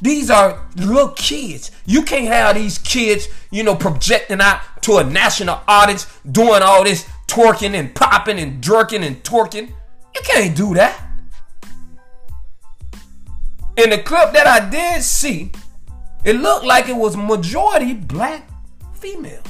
these 0.00 0.30
are 0.30 0.66
little 0.76 1.08
kids. 1.10 1.70
You 1.86 2.02
can't 2.02 2.26
have 2.26 2.56
these 2.56 2.78
kids, 2.78 3.28
you 3.50 3.62
know, 3.62 3.74
projecting 3.74 4.40
out 4.40 4.60
to 4.82 4.96
a 4.96 5.04
national 5.04 5.60
audience, 5.68 6.06
doing 6.30 6.62
all 6.62 6.84
this 6.84 7.08
twerking 7.26 7.74
and 7.74 7.94
popping 7.94 8.38
and 8.38 8.62
jerking 8.62 9.04
and 9.04 9.22
twerking. 9.22 9.68
You 10.14 10.20
can't 10.24 10.56
do 10.56 10.74
that. 10.74 11.06
In 13.76 13.90
the 13.90 13.98
clip 13.98 14.32
that 14.32 14.46
I 14.46 14.68
did 14.68 15.02
see, 15.02 15.52
it 16.24 16.34
looked 16.34 16.64
like 16.64 16.88
it 16.88 16.96
was 16.96 17.16
majority 17.16 17.94
black 17.94 18.48
females. 18.94 19.44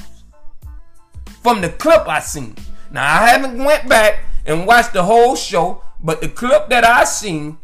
From 1.41 1.61
the 1.61 1.69
clip 1.69 2.07
I 2.07 2.19
seen. 2.19 2.55
Now 2.91 3.03
I 3.03 3.29
haven't 3.29 3.63
went 3.63 3.89
back 3.89 4.19
and 4.45 4.67
watched 4.67 4.93
the 4.93 5.03
whole 5.03 5.35
show, 5.35 5.83
but 5.99 6.21
the 6.21 6.29
clip 6.29 6.69
that 6.69 6.83
I 6.83 7.03
seen, 7.05 7.57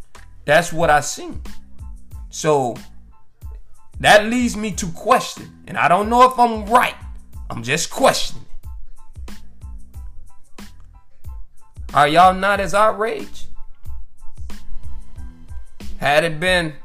that's 0.45 0.73
what 0.73 0.89
I 0.89 1.01
seen. 1.01 1.41
So 2.37 2.75
that 3.99 4.27
leads 4.27 4.55
me 4.55 4.71
to 4.73 4.85
question, 4.89 5.51
and 5.65 5.75
I 5.75 5.87
don't 5.87 6.07
know 6.07 6.21
if 6.29 6.37
I'm 6.37 6.67
right. 6.67 6.93
I'm 7.49 7.63
just 7.63 7.89
questioning. 7.89 8.45
Are 11.95 12.07
y'all 12.07 12.35
not 12.35 12.59
as 12.59 12.75
outraged? 12.75 13.47
Had 15.97 16.25
it 16.25 16.39
been 16.39 16.75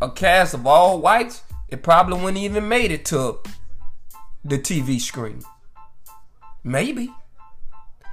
a 0.00 0.10
cast 0.10 0.54
of 0.54 0.66
all 0.66 0.98
whites, 0.98 1.42
it 1.68 1.82
probably 1.82 2.18
wouldn't 2.18 2.42
even 2.42 2.66
made 2.66 2.90
it 2.90 3.04
to 3.04 3.38
the 4.46 4.56
TV 4.56 4.98
screen. 4.98 5.42
Maybe. 6.64 7.12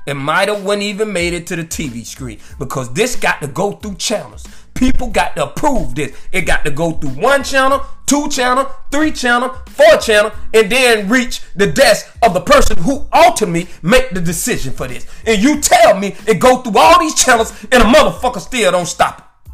It 0.05 0.15
might 0.15 0.50
have 0.50 0.65
wouldn't 0.65 0.83
even 0.83 1.13
made 1.13 1.33
it 1.33 1.47
to 1.47 1.55
the 1.55 1.63
TV 1.63 2.05
screen 2.05 2.39
because 2.59 2.93
this 2.93 3.15
got 3.15 3.39
to 3.41 3.47
go 3.47 3.71
through 3.71 3.95
channels. 3.95 4.45
People 4.77 5.07
got 5.07 5.36
to 5.36 5.46
approve 5.46 5.96
this. 5.96 6.15
It 6.31 6.41
got 6.41 6.63
to 6.63 6.69
go 6.69 6.91
through 6.91 7.19
one 7.22 7.43
channel, 7.43 7.84
two 8.05 8.29
channel, 8.29 8.72
three 8.91 9.12
channel, 9.12 9.50
four 9.69 9.98
channel, 9.98 10.31
and 10.53 10.72
then 10.72 11.10
reach 11.10 11.41
the 11.55 11.65
desk 11.65 12.15
of 12.22 12.36
the 12.36 12.41
person 12.41 12.77
who 12.77 13.07
ultimately 13.12 13.67
make 13.81 14.12
the 14.12 14.22
decision 14.22 14.72
for 14.72 14.88
this. 14.88 15.07
And 15.25 15.41
you 15.41 15.60
tell 15.62 16.00
me 16.00 16.15
it 16.27 16.39
go 16.39 16.62
through 16.62 16.77
all 16.77 17.00
these 17.00 17.15
channels 17.15 17.51
and 17.72 17.81
a 17.81 17.86
motherfucker 17.88 18.39
still 18.39 18.72
don't 18.72 18.86
stop 18.86 19.17
it. 19.19 19.51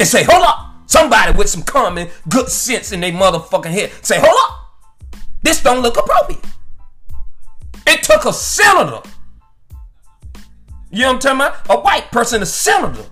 And 0.00 0.08
say, 0.08 0.24
hold 0.24 0.42
up. 0.42 0.64
Somebody 0.86 1.38
with 1.38 1.48
some 1.48 1.62
common 1.62 2.08
good 2.28 2.48
sense 2.48 2.90
in 2.90 3.00
their 3.00 3.12
motherfucking 3.12 3.70
head. 3.70 3.92
Say, 4.02 4.18
hold 4.18 4.36
up. 4.48 5.20
This 5.42 5.62
don't 5.62 5.82
look 5.82 5.96
appropriate. 5.96 6.44
It 7.86 8.02
took 8.02 8.24
a 8.24 8.32
senator 8.32 9.02
you 10.90 11.02
know 11.02 11.12
what 11.12 11.26
I'm 11.26 11.38
talking 11.38 11.64
about? 11.68 11.78
A 11.78 11.82
white 11.82 12.10
person, 12.10 12.42
a 12.42 12.46
senator, 12.46 13.04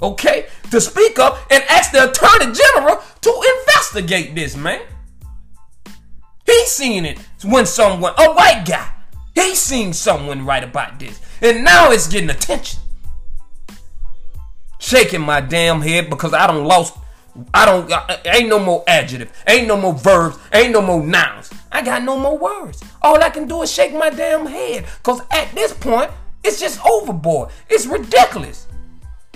okay, 0.00 0.46
to 0.70 0.80
speak 0.80 1.18
up 1.18 1.38
and 1.50 1.62
ask 1.68 1.92
the 1.92 2.10
attorney 2.10 2.52
general 2.52 3.02
to 3.20 3.52
investigate 3.58 4.34
this, 4.34 4.56
man. 4.56 4.82
He's 6.44 6.70
seen 6.70 7.04
it 7.04 7.18
when 7.44 7.66
someone, 7.66 8.12
a 8.18 8.32
white 8.32 8.64
guy, 8.66 8.90
he's 9.34 9.58
seen 9.60 9.92
someone 9.92 10.46
write 10.46 10.64
about 10.64 10.98
this. 10.98 11.20
And 11.42 11.64
now 11.64 11.90
it's 11.90 12.06
getting 12.06 12.30
attention. 12.30 12.80
Shaking 14.78 15.22
my 15.22 15.40
damn 15.40 15.80
head 15.80 16.08
because 16.08 16.32
I 16.32 16.46
don't 16.46 16.64
lost, 16.64 16.96
I 17.52 17.64
don't, 17.64 17.90
I, 17.92 18.20
ain't 18.26 18.48
no 18.48 18.58
more 18.58 18.84
adjective, 18.86 19.32
ain't 19.46 19.66
no 19.66 19.76
more 19.76 19.94
verbs, 19.94 20.38
ain't 20.52 20.72
no 20.72 20.80
more 20.80 21.02
nouns. 21.02 21.50
I 21.72 21.82
got 21.82 22.02
no 22.04 22.18
more 22.18 22.38
words. 22.38 22.82
All 23.02 23.22
I 23.22 23.30
can 23.30 23.48
do 23.48 23.62
is 23.62 23.72
shake 23.72 23.92
my 23.92 24.10
damn 24.10 24.46
head 24.46 24.86
because 24.98 25.20
at 25.30 25.52
this 25.54 25.72
point, 25.72 26.10
it's 26.44 26.60
just 26.60 26.84
overboard. 26.86 27.50
It's 27.68 27.86
ridiculous. 27.86 28.65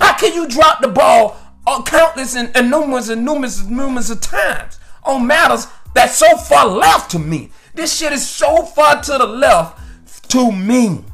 How 0.00 0.14
can 0.16 0.35
you 0.35 0.49
drop 0.49 0.80
the 0.80 0.88
ball 0.88 1.37
on 1.66 1.85
countless 1.85 2.35
and, 2.35 2.50
and 2.57 2.71
numerous 2.71 3.09
and 3.09 3.25
numerous 3.25 3.61
and 3.61 3.76
numerous 3.76 4.11
of 4.11 4.21
times 4.21 4.78
on 5.04 5.26
matters 5.26 5.66
that's 5.95 6.16
so 6.16 6.37
far 6.37 6.66
left 6.66 7.11
to 7.12 7.19
me? 7.19 7.50
This 7.75 7.97
shit 7.97 8.12
is 8.12 8.26
so 8.26 8.64
far 8.64 9.02
to 9.02 9.12
the 9.19 9.26
left 9.26 10.30
to 10.30 10.50
me. 10.50 11.04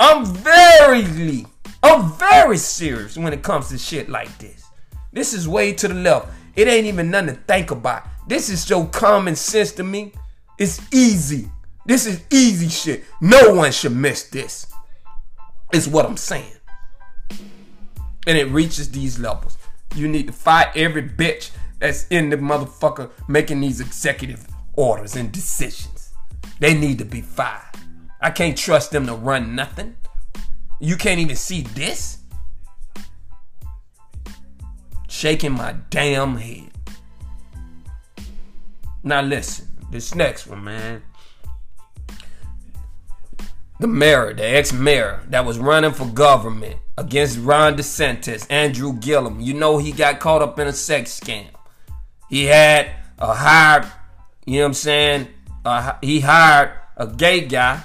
I'm 0.00 0.26
very, 0.26 1.46
I'm 1.82 2.12
very 2.12 2.58
serious 2.58 3.16
when 3.16 3.32
it 3.32 3.42
comes 3.42 3.68
to 3.68 3.78
shit 3.78 4.08
like 4.08 4.36
this. 4.38 4.64
This 5.12 5.32
is 5.32 5.46
way 5.46 5.72
to 5.74 5.88
the 5.88 5.94
left. 5.94 6.28
It 6.56 6.68
ain't 6.68 6.86
even 6.86 7.10
nothing 7.10 7.36
to 7.36 7.40
think 7.42 7.70
about. 7.70 8.04
This 8.26 8.48
is 8.48 8.62
so 8.62 8.86
common 8.86 9.36
sense 9.36 9.72
to 9.72 9.84
me. 9.84 10.12
It's 10.58 10.80
easy. 10.92 11.50
This 11.86 12.06
is 12.06 12.22
easy 12.30 12.68
shit. 12.68 13.04
No 13.20 13.54
one 13.54 13.72
should 13.72 13.94
miss 13.96 14.24
this. 14.24 14.71
Is 15.72 15.88
what 15.88 16.04
I'm 16.04 16.18
saying. 16.18 16.52
And 18.26 18.38
it 18.38 18.44
reaches 18.48 18.90
these 18.90 19.18
levels. 19.18 19.56
You 19.94 20.06
need 20.06 20.26
to 20.26 20.32
fight 20.32 20.68
every 20.76 21.02
bitch 21.02 21.50
that's 21.78 22.06
in 22.08 22.28
the 22.28 22.36
motherfucker 22.36 23.10
making 23.26 23.60
these 23.60 23.80
executive 23.80 24.46
orders 24.74 25.16
and 25.16 25.32
decisions. 25.32 26.12
They 26.60 26.74
need 26.74 26.98
to 26.98 27.04
be 27.04 27.22
fired. 27.22 27.76
I 28.20 28.30
can't 28.30 28.56
trust 28.56 28.90
them 28.90 29.06
to 29.06 29.14
run 29.14 29.56
nothing. 29.56 29.96
You 30.78 30.96
can't 30.96 31.20
even 31.20 31.36
see 31.36 31.62
this? 31.62 32.18
Shaking 35.08 35.52
my 35.52 35.76
damn 35.90 36.36
head. 36.36 36.70
Now 39.02 39.22
listen, 39.22 39.68
this 39.90 40.14
next 40.14 40.46
one, 40.46 40.64
man 40.64 41.02
the 43.82 43.88
mayor, 43.88 44.32
the 44.32 44.44
ex-mayor 44.44 45.20
that 45.28 45.44
was 45.44 45.58
running 45.58 45.90
for 45.90 46.06
government 46.06 46.76
against 46.96 47.36
Ron 47.40 47.76
DeSantis, 47.76 48.46
Andrew 48.48 48.92
Gillum. 48.92 49.40
You 49.40 49.54
know 49.54 49.78
he 49.78 49.90
got 49.90 50.20
caught 50.20 50.40
up 50.40 50.56
in 50.60 50.68
a 50.68 50.72
sex 50.72 51.18
scam. 51.18 51.48
He 52.30 52.44
had 52.44 52.92
a 53.18 53.34
hired, 53.34 53.86
you 54.46 54.58
know 54.58 54.62
what 54.62 54.68
I'm 54.68 54.74
saying? 54.74 55.28
He 56.00 56.20
hired 56.20 56.70
a 56.96 57.08
gay 57.08 57.40
guy. 57.40 57.82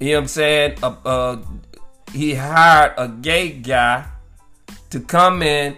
You 0.00 0.12
know 0.12 0.14
what 0.14 0.22
I'm 0.22 0.28
saying? 0.28 0.78
He 2.12 2.34
hired 2.34 2.94
a 2.96 3.08
gay 3.08 3.50
guy 3.50 4.06
to 4.88 5.00
come 5.00 5.42
in 5.42 5.76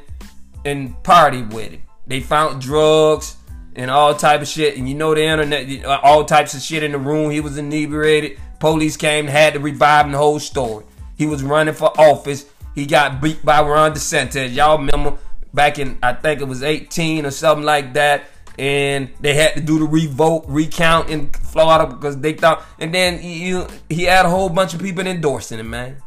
and 0.64 1.02
party 1.02 1.42
with 1.42 1.72
him. 1.72 1.82
They 2.06 2.20
found 2.20 2.60
drugs 2.60 3.34
and 3.76 3.90
all 3.90 4.14
type 4.14 4.40
of 4.40 4.48
shit. 4.48 4.76
And 4.76 4.88
you 4.88 4.94
know 4.94 5.14
the 5.14 5.22
internet, 5.22 5.84
all 5.84 6.24
types 6.24 6.54
of 6.54 6.62
shit 6.62 6.82
in 6.82 6.92
the 6.92 6.98
room. 6.98 7.30
He 7.30 7.40
was 7.40 7.58
inebriated. 7.58 8.38
Police 8.58 8.96
came, 8.96 9.26
had 9.26 9.52
to 9.52 9.60
revive 9.60 10.10
the 10.10 10.16
whole 10.16 10.40
story. 10.40 10.84
He 11.16 11.26
was 11.26 11.42
running 11.42 11.74
for 11.74 11.92
office. 12.00 12.46
He 12.74 12.86
got 12.86 13.20
beat 13.20 13.44
by 13.44 13.62
Ron 13.62 13.92
DeSantis. 13.92 14.54
Y'all 14.54 14.78
remember 14.78 15.18
back 15.54 15.78
in 15.78 15.98
I 16.02 16.14
think 16.14 16.40
it 16.40 16.48
was 16.48 16.62
18 16.62 17.26
or 17.26 17.30
something 17.30 17.64
like 17.64 17.92
that. 17.94 18.24
And 18.58 19.10
they 19.20 19.34
had 19.34 19.52
to 19.54 19.60
do 19.60 19.78
the 19.78 19.84
revote, 19.84 20.46
recount 20.48 21.10
in 21.10 21.28
Florida 21.28 21.86
because 21.86 22.18
they 22.18 22.32
thought. 22.32 22.64
And 22.78 22.94
then 22.94 23.18
he, 23.18 23.62
he 23.90 24.04
had 24.04 24.24
a 24.24 24.30
whole 24.30 24.48
bunch 24.48 24.72
of 24.72 24.80
people 24.80 25.06
endorsing 25.06 25.58
him, 25.58 25.68
man. 25.68 25.98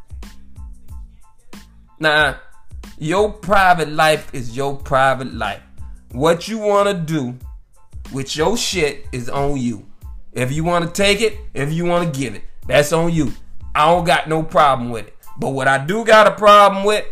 Now, 1.99 2.39
your 2.97 3.31
private 3.31 3.89
life 3.89 4.33
is 4.33 4.57
your 4.57 4.75
private 4.75 5.31
life. 5.31 5.61
What 6.11 6.47
you 6.47 6.57
want 6.57 6.89
to 6.89 6.95
do 6.95 7.37
with 8.11 8.35
your 8.35 8.57
shit 8.57 9.05
is 9.11 9.29
on 9.29 9.57
you. 9.57 9.85
If 10.33 10.51
you 10.51 10.63
want 10.63 10.85
to 10.85 10.91
take 10.91 11.21
it, 11.21 11.37
if 11.53 11.71
you 11.73 11.85
want 11.85 12.11
to 12.11 12.19
give 12.19 12.35
it, 12.35 12.43
that's 12.67 12.93
on 12.93 13.13
you. 13.13 13.33
I 13.73 13.87
don't 13.87 14.05
got 14.05 14.27
no 14.29 14.43
problem 14.43 14.89
with 14.89 15.07
it. 15.07 15.15
But 15.37 15.49
what 15.49 15.67
I 15.67 15.83
do 15.83 16.05
got 16.05 16.27
a 16.27 16.31
problem 16.31 16.83
with, 16.83 17.05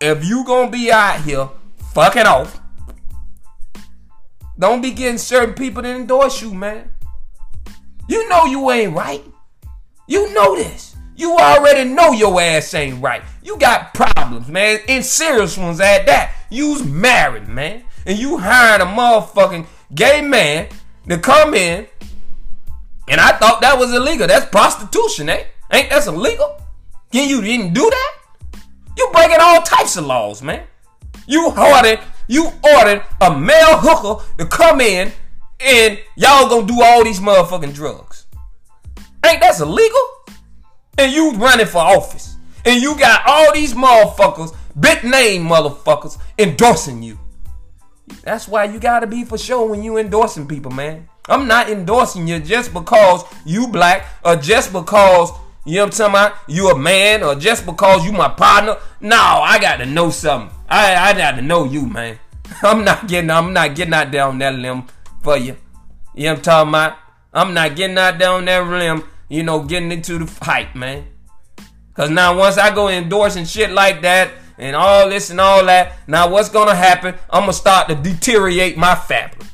if 0.00 0.24
you 0.24 0.44
gonna 0.44 0.70
be 0.70 0.90
out 0.90 1.20
here 1.20 1.48
fucking 1.92 2.26
off, 2.26 2.60
don't 4.58 4.82
be 4.82 4.90
getting 4.90 5.18
certain 5.18 5.54
people 5.54 5.82
to 5.82 5.88
endorse 5.88 6.42
you, 6.42 6.52
man. 6.52 6.90
You 8.08 8.28
know 8.28 8.44
you 8.44 8.70
ain't 8.70 8.94
right. 8.94 9.24
You 10.06 10.32
know 10.34 10.54
this. 10.56 10.96
You 11.16 11.36
already 11.36 11.88
know 11.88 12.12
your 12.12 12.40
ass 12.40 12.74
ain't 12.74 13.02
right. 13.02 13.22
You 13.42 13.56
got 13.56 13.94
problems, 13.94 14.48
man, 14.48 14.80
and 14.88 15.04
serious 15.04 15.56
ones 15.56 15.80
at 15.80 16.06
that. 16.06 16.34
You's 16.50 16.84
married, 16.84 17.48
man 17.48 17.84
and 18.06 18.18
you 18.18 18.38
hired 18.38 18.80
a 18.80 18.84
motherfucking 18.84 19.66
gay 19.94 20.20
man 20.20 20.68
to 21.08 21.18
come 21.18 21.54
in, 21.54 21.86
and 23.08 23.20
I 23.20 23.32
thought 23.32 23.60
that 23.60 23.78
was 23.78 23.92
illegal. 23.92 24.26
That's 24.26 24.46
prostitution, 24.46 25.28
eh? 25.28 25.44
Ain't 25.72 25.90
that's 25.90 26.06
illegal? 26.06 26.60
Can 27.12 27.28
you 27.28 27.40
didn't 27.42 27.74
do 27.74 27.88
that? 27.88 28.14
You 28.96 29.10
breaking 29.12 29.38
all 29.40 29.62
types 29.62 29.96
of 29.96 30.06
laws, 30.06 30.42
man. 30.42 30.64
You 31.26 31.52
ordered, 31.56 32.00
you 32.28 32.50
ordered 32.62 33.02
a 33.20 33.38
male 33.38 33.78
hooker 33.78 34.24
to 34.38 34.46
come 34.46 34.80
in, 34.80 35.12
and 35.60 35.98
y'all 36.16 36.48
gonna 36.48 36.66
do 36.66 36.82
all 36.82 37.04
these 37.04 37.20
motherfucking 37.20 37.74
drugs. 37.74 38.26
Ain't 39.24 39.40
that's 39.40 39.60
illegal? 39.60 40.00
And 40.98 41.12
you 41.12 41.32
running 41.32 41.66
for 41.66 41.78
office, 41.78 42.36
and 42.64 42.80
you 42.80 42.96
got 42.98 43.22
all 43.26 43.52
these 43.52 43.74
motherfuckers, 43.74 44.54
big 44.78 45.02
name 45.02 45.44
motherfuckers, 45.44 46.18
endorsing 46.38 47.02
you. 47.02 47.18
That's 48.22 48.48
why 48.48 48.64
you 48.64 48.78
gotta 48.78 49.06
be 49.06 49.24
for 49.24 49.38
sure 49.38 49.68
when 49.68 49.82
you 49.82 49.96
endorsing 49.98 50.46
people, 50.46 50.70
man. 50.70 51.08
I'm 51.28 51.46
not 51.46 51.70
endorsing 51.70 52.28
you 52.28 52.38
just 52.38 52.72
because 52.72 53.24
you 53.46 53.68
black 53.68 54.06
or 54.24 54.36
just 54.36 54.72
because 54.72 55.30
you 55.66 55.76
know 55.76 55.86
what 55.86 55.98
I'm 56.00 56.12
talking 56.12 56.12
about, 56.12 56.50
you 56.50 56.68
a 56.68 56.78
man 56.78 57.22
or 57.22 57.34
just 57.34 57.64
because 57.64 58.04
you 58.04 58.12
my 58.12 58.28
partner. 58.28 58.76
No, 59.00 59.16
I 59.16 59.58
got 59.58 59.78
to 59.78 59.86
know 59.86 60.10
something. 60.10 60.54
I 60.68 60.94
I 60.94 61.12
got 61.14 61.36
to 61.36 61.42
know 61.42 61.64
you, 61.64 61.86
man. 61.86 62.18
I'm 62.62 62.84
not 62.84 63.08
getting 63.08 63.30
I'm 63.30 63.54
not 63.54 63.74
getting 63.74 63.94
out 63.94 64.10
there 64.12 64.24
on 64.24 64.38
that 64.38 64.54
limb 64.54 64.84
for 65.22 65.38
you. 65.38 65.56
You 66.14 66.24
know 66.24 66.30
what 66.32 66.36
I'm 66.38 66.42
talking 66.42 66.68
about? 66.68 66.98
I'm 67.32 67.54
not 67.54 67.76
getting 67.76 67.96
out 67.96 68.18
there 68.18 68.30
on 68.30 68.44
that 68.44 68.66
limb, 68.66 69.04
you 69.28 69.42
know, 69.42 69.62
getting 69.62 69.90
into 69.90 70.18
the 70.18 70.26
fight, 70.26 70.76
man. 70.76 71.06
Cause 71.94 72.10
now 72.10 72.36
once 72.36 72.58
I 72.58 72.74
go 72.74 72.88
endorsing 72.88 73.46
shit 73.46 73.70
like 73.70 74.02
that, 74.02 74.30
and 74.58 74.76
all 74.76 75.08
this 75.08 75.30
and 75.30 75.40
all 75.40 75.64
that. 75.66 75.96
Now, 76.06 76.30
what's 76.30 76.48
gonna 76.48 76.74
happen? 76.74 77.14
I'm 77.30 77.42
gonna 77.42 77.52
start 77.52 77.88
to 77.88 77.94
deteriorate 77.94 78.76
my 78.76 78.94
fabric 78.94 79.46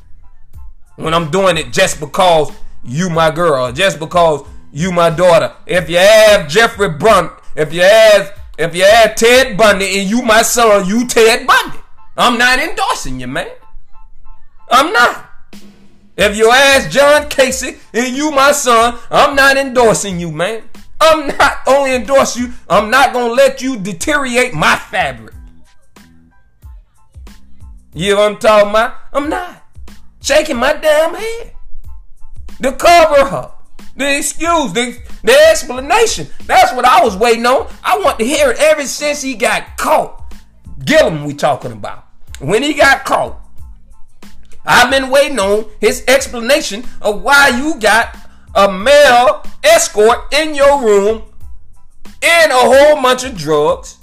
when 0.95 1.13
I'm 1.13 1.31
doing 1.31 1.57
it 1.57 1.71
just 1.71 1.99
because 1.99 2.51
you 2.83 3.09
my 3.09 3.31
girl, 3.31 3.71
just 3.71 3.99
because 3.99 4.47
you 4.71 4.91
my 4.91 5.09
daughter. 5.09 5.53
If 5.65 5.89
you 5.89 5.97
have 5.97 6.47
Jeffrey 6.47 6.89
Brunt, 6.89 7.31
if 7.55 7.73
you 7.73 7.81
have 7.81 8.39
if 8.57 8.75
you 8.75 8.83
have 8.83 9.15
Ted 9.15 9.57
Bundy 9.57 9.99
and 9.99 10.09
you 10.09 10.21
my 10.21 10.41
son, 10.41 10.87
you 10.87 11.07
Ted 11.07 11.47
Bundy. 11.47 11.77
I'm 12.17 12.37
not 12.37 12.59
endorsing 12.59 13.19
you, 13.19 13.27
man. 13.27 13.49
I'm 14.69 14.93
not. 14.93 15.29
If 16.17 16.37
you 16.37 16.51
ask 16.51 16.89
John 16.89 17.23
Gacy 17.23 17.79
and 17.93 18.15
you 18.15 18.31
my 18.31 18.51
son, 18.51 18.99
I'm 19.09 19.35
not 19.35 19.57
endorsing 19.57 20.19
you, 20.19 20.31
man. 20.31 20.63
I'm 21.01 21.35
not 21.35 21.57
only 21.65 21.95
endorse 21.95 22.37
you, 22.37 22.53
I'm 22.69 22.91
not 22.91 23.11
gonna 23.11 23.33
let 23.33 23.59
you 23.59 23.79
deteriorate 23.79 24.53
my 24.53 24.75
fabric. 24.75 25.33
You 27.93 28.13
know 28.13 28.21
what 28.21 28.31
I'm 28.31 28.37
talking 28.37 28.69
about? 28.69 28.95
I'm 29.11 29.27
not 29.27 29.63
shaking 30.21 30.57
my 30.57 30.73
damn 30.73 31.15
head. 31.15 31.55
The 32.59 32.73
cover 32.73 33.35
up, 33.35 33.67
the 33.95 34.17
excuse, 34.17 34.71
the, 34.73 34.97
the 35.23 35.33
explanation. 35.49 36.27
That's 36.45 36.71
what 36.73 36.85
I 36.85 37.03
was 37.03 37.17
waiting 37.17 37.47
on. 37.47 37.67
I 37.83 37.97
want 37.97 38.19
to 38.19 38.25
hear 38.25 38.51
it 38.51 38.59
ever 38.59 38.85
since 38.85 39.23
he 39.23 39.33
got 39.33 39.77
caught. 39.77 40.35
Gillum, 40.85 41.25
we 41.25 41.33
talking 41.33 41.71
about. 41.71 42.05
When 42.39 42.61
he 42.61 42.75
got 42.75 43.05
caught, 43.05 43.39
I've 44.65 44.91
been 44.91 45.09
waiting 45.09 45.39
on 45.39 45.65
his 45.79 46.03
explanation 46.07 46.85
of 47.01 47.23
why 47.23 47.49
you 47.49 47.79
got 47.79 48.15
a 48.53 48.71
male 48.71 49.43
escort 49.63 50.33
in 50.33 50.55
your 50.55 50.81
room 50.81 51.23
and 52.21 52.51
a 52.51 52.55
whole 52.55 53.01
bunch 53.01 53.23
of 53.23 53.35
drugs 53.37 53.97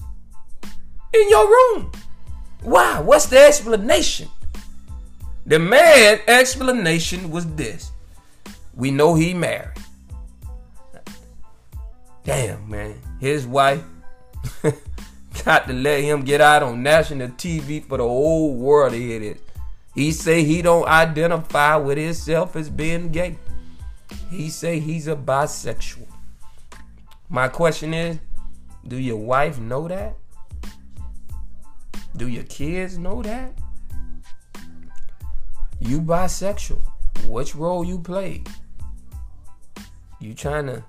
in 1.13 1.29
your 1.29 1.49
room. 1.49 1.93
Why? 2.63 3.01
What's 3.01 3.27
the 3.27 3.39
explanation? 3.39 4.29
The 5.47 5.59
man 5.59 6.21
explanation 6.27 7.31
was 7.31 7.47
this. 7.55 7.93
We 8.75 8.91
know 8.91 9.15
he 9.15 9.35
married. 9.35 9.73
Damn, 12.25 12.69
man. 12.69 13.01
His 13.21 13.47
wife 13.47 13.83
got 15.45 15.67
to 15.67 15.73
let 15.73 16.03
him 16.03 16.23
get 16.23 16.41
out 16.41 16.63
on 16.63 16.83
national 16.83 17.29
TV 17.29 17.83
for 17.83 17.97
the 17.97 18.05
whole 18.05 18.55
world 18.55 18.93
to 18.93 18.99
hear 18.99 19.21
this. 19.21 19.39
He 19.95 20.13
say 20.13 20.45
he 20.45 20.61
don't 20.61 20.87
identify 20.87 21.77
with 21.77 21.97
himself 21.99 22.55
as 22.55 22.69
being 22.69 23.11
gay. 23.11 23.39
He 24.31 24.51
say 24.51 24.81
he's 24.81 25.09
a 25.09 25.17
bisexual. 25.17 26.07
My 27.29 27.49
question 27.49 27.93
is, 27.95 28.19
do 28.87 28.97
your 28.97 29.17
wife 29.17 29.59
know 29.59 29.89
that? 29.89 30.17
Do 32.17 32.29
your 32.29 32.45
kids 32.45 32.99
know 32.99 33.23
that? 33.23 33.53
You 35.79 36.01
bisexual. 36.01 36.83
Which 37.27 37.55
role 37.55 37.85
you 37.85 37.99
play? 37.99 38.43
You 40.21 40.35
trying 40.35 40.67
to 40.67 40.85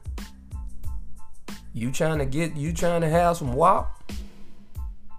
you 1.73 1.91
trying 1.91 2.17
to 2.17 2.25
get 2.25 2.55
you 2.55 2.73
trying 2.73 3.01
to 3.01 3.09
have 3.09 3.37
some 3.37 3.53
wop? 3.53 4.11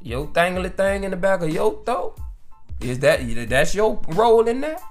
Your 0.02 0.26
thingly 0.28 0.74
thing 0.74 1.04
in 1.04 1.10
the 1.10 1.16
back 1.16 1.42
of 1.42 1.50
your 1.50 1.84
throat? 1.84 2.18
Is 2.80 2.98
that 3.00 3.20
that's 3.48 3.74
your 3.74 4.00
role 4.08 4.48
in 4.48 4.62
that? 4.62 4.82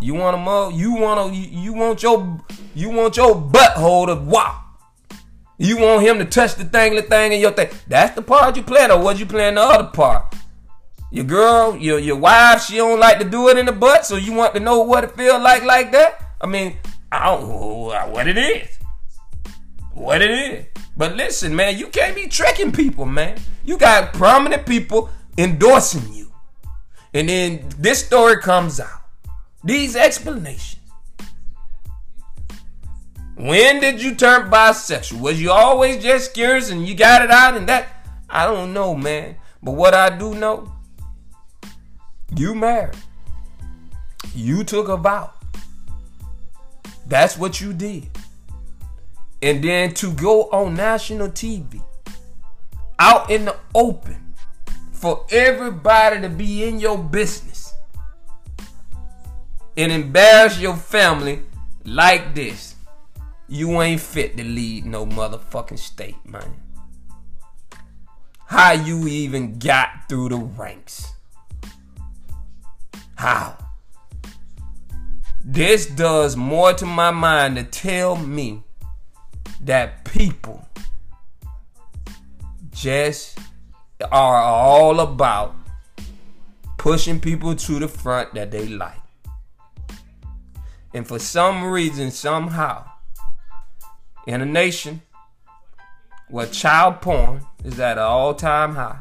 You 0.00 0.14
want 0.14 0.38
mo? 0.38 0.68
You 0.68 0.92
want 0.92 1.32
to? 1.32 1.38
You 1.38 1.72
want 1.72 2.02
your? 2.02 2.40
You 2.74 2.90
want 2.90 3.16
your 3.16 3.34
butthole 3.34 4.06
to 4.06 4.14
wop? 4.14 4.62
You 5.58 5.78
want 5.78 6.02
him 6.02 6.18
to 6.18 6.26
touch 6.26 6.56
the 6.56 6.64
thing, 6.64 6.96
the 6.96 7.02
thing 7.02 7.32
in 7.32 7.40
your 7.40 7.52
thing? 7.52 7.70
That's 7.88 8.14
the 8.14 8.20
part 8.22 8.56
you 8.56 8.62
playing, 8.62 8.90
or 8.90 9.00
was 9.00 9.18
you 9.18 9.24
playing 9.24 9.54
the 9.54 9.62
other 9.62 9.88
part? 9.88 10.34
Your 11.10 11.24
girl, 11.24 11.76
your 11.76 11.98
your 11.98 12.16
wife, 12.16 12.64
she 12.64 12.76
don't 12.76 13.00
like 13.00 13.18
to 13.20 13.24
do 13.24 13.48
it 13.48 13.56
in 13.56 13.66
the 13.66 13.72
butt, 13.72 14.04
so 14.04 14.16
you 14.16 14.32
want 14.34 14.54
to 14.54 14.60
know 14.60 14.80
what 14.80 15.04
it 15.04 15.16
feel 15.16 15.40
like 15.40 15.62
like 15.62 15.92
that? 15.92 16.34
I 16.40 16.46
mean, 16.46 16.76
I 17.10 17.26
don't 17.26 17.48
know 17.48 18.10
what 18.10 18.28
it 18.28 18.36
is. 18.36 18.68
What 19.94 20.20
it 20.20 20.30
is. 20.30 20.66
But 20.94 21.16
listen, 21.16 21.56
man, 21.56 21.78
you 21.78 21.88
can't 21.88 22.14
be 22.14 22.26
tricking 22.26 22.72
people, 22.72 23.06
man. 23.06 23.38
You 23.64 23.78
got 23.78 24.12
prominent 24.12 24.66
people 24.66 25.08
endorsing 25.38 26.12
you. 26.12 26.32
And 27.14 27.28
then 27.28 27.68
this 27.78 28.04
story 28.04 28.42
comes 28.42 28.78
out. 28.80 29.05
These 29.66 29.96
explanations. 29.96 30.80
When 33.34 33.80
did 33.80 34.00
you 34.00 34.14
turn 34.14 34.48
bisexual? 34.48 35.20
Was 35.20 35.42
you 35.42 35.50
always 35.50 36.00
just 36.00 36.34
curious 36.34 36.70
and 36.70 36.86
you 36.86 36.94
got 36.94 37.22
it 37.22 37.32
out 37.32 37.56
and 37.56 37.68
that? 37.68 37.88
I 38.30 38.46
don't 38.46 38.72
know, 38.72 38.94
man. 38.94 39.34
But 39.60 39.72
what 39.72 39.92
I 39.92 40.16
do 40.16 40.36
know, 40.36 40.72
you 42.36 42.54
married. 42.54 42.94
You 44.36 44.62
took 44.62 44.86
a 44.86 44.96
vow. 44.96 45.32
That's 47.08 47.36
what 47.36 47.60
you 47.60 47.72
did. 47.72 48.08
And 49.42 49.64
then 49.64 49.94
to 49.94 50.12
go 50.12 50.44
on 50.44 50.74
national 50.74 51.30
TV, 51.30 51.82
out 53.00 53.32
in 53.32 53.46
the 53.46 53.56
open, 53.74 54.34
for 54.92 55.26
everybody 55.32 56.20
to 56.20 56.28
be 56.28 56.62
in 56.62 56.78
your 56.78 56.96
business 56.96 57.55
and 59.76 59.92
embarrass 59.92 60.58
your 60.58 60.76
family 60.76 61.42
like 61.84 62.34
this, 62.34 62.76
you 63.48 63.80
ain't 63.82 64.00
fit 64.00 64.36
to 64.36 64.44
lead 64.44 64.86
no 64.86 65.06
motherfucking 65.06 65.78
state, 65.78 66.16
man. 66.24 66.60
How 68.46 68.72
you 68.72 69.06
even 69.06 69.58
got 69.58 70.08
through 70.08 70.30
the 70.30 70.36
ranks? 70.36 71.12
How? 73.16 73.56
This 75.44 75.86
does 75.86 76.36
more 76.36 76.72
to 76.72 76.86
my 76.86 77.10
mind 77.10 77.56
to 77.56 77.62
tell 77.62 78.16
me 78.16 78.64
that 79.60 80.04
people 80.04 80.68
just 82.70 83.38
are 84.10 84.42
all 84.42 85.00
about 85.00 85.54
pushing 86.78 87.20
people 87.20 87.54
to 87.54 87.78
the 87.78 87.88
front 87.88 88.34
that 88.34 88.50
they 88.50 88.68
like. 88.68 89.05
And 90.96 91.06
for 91.06 91.18
some 91.18 91.62
reason, 91.62 92.10
somehow, 92.10 92.86
in 94.26 94.40
a 94.40 94.46
nation 94.46 95.02
where 96.30 96.46
child 96.46 97.02
porn 97.02 97.42
is 97.62 97.78
at 97.78 97.98
an 97.98 98.04
all 98.04 98.32
time 98.32 98.74
high, 98.74 98.98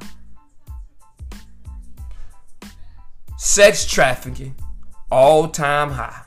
sex 3.38 3.86
trafficking, 3.86 4.56
all 5.10 5.48
time 5.48 5.92
high. 5.92 6.22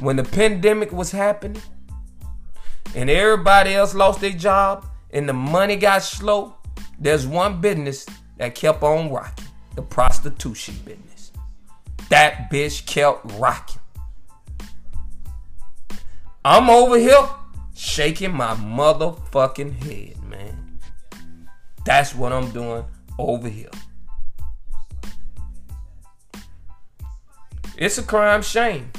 When 0.00 0.16
the 0.16 0.24
pandemic 0.24 0.92
was 0.92 1.12
happening 1.12 1.62
and 2.94 3.08
everybody 3.08 3.72
else 3.72 3.94
lost 3.94 4.20
their 4.20 4.32
job 4.32 4.84
and 5.12 5.26
the 5.26 5.32
money 5.32 5.76
got 5.76 6.02
slow, 6.02 6.56
there's 6.98 7.26
one 7.26 7.62
business 7.62 8.04
that 8.36 8.54
kept 8.54 8.82
on 8.82 9.10
rocking 9.10 9.46
the 9.76 9.82
prostitution 9.82 10.74
business. 10.84 11.32
That 12.10 12.50
bitch 12.50 12.84
kept 12.84 13.32
rocking. 13.38 13.80
I'm 16.48 16.70
over 16.70 16.96
here 16.96 17.28
shaking 17.74 18.32
my 18.32 18.54
motherfucking 18.54 19.82
head, 19.82 20.22
man. 20.22 20.78
That's 21.84 22.14
what 22.14 22.32
I'm 22.32 22.52
doing 22.52 22.84
over 23.18 23.48
here. 23.48 23.72
It's 27.76 27.98
a 27.98 28.02
crime 28.04 28.42
shame. 28.42 28.92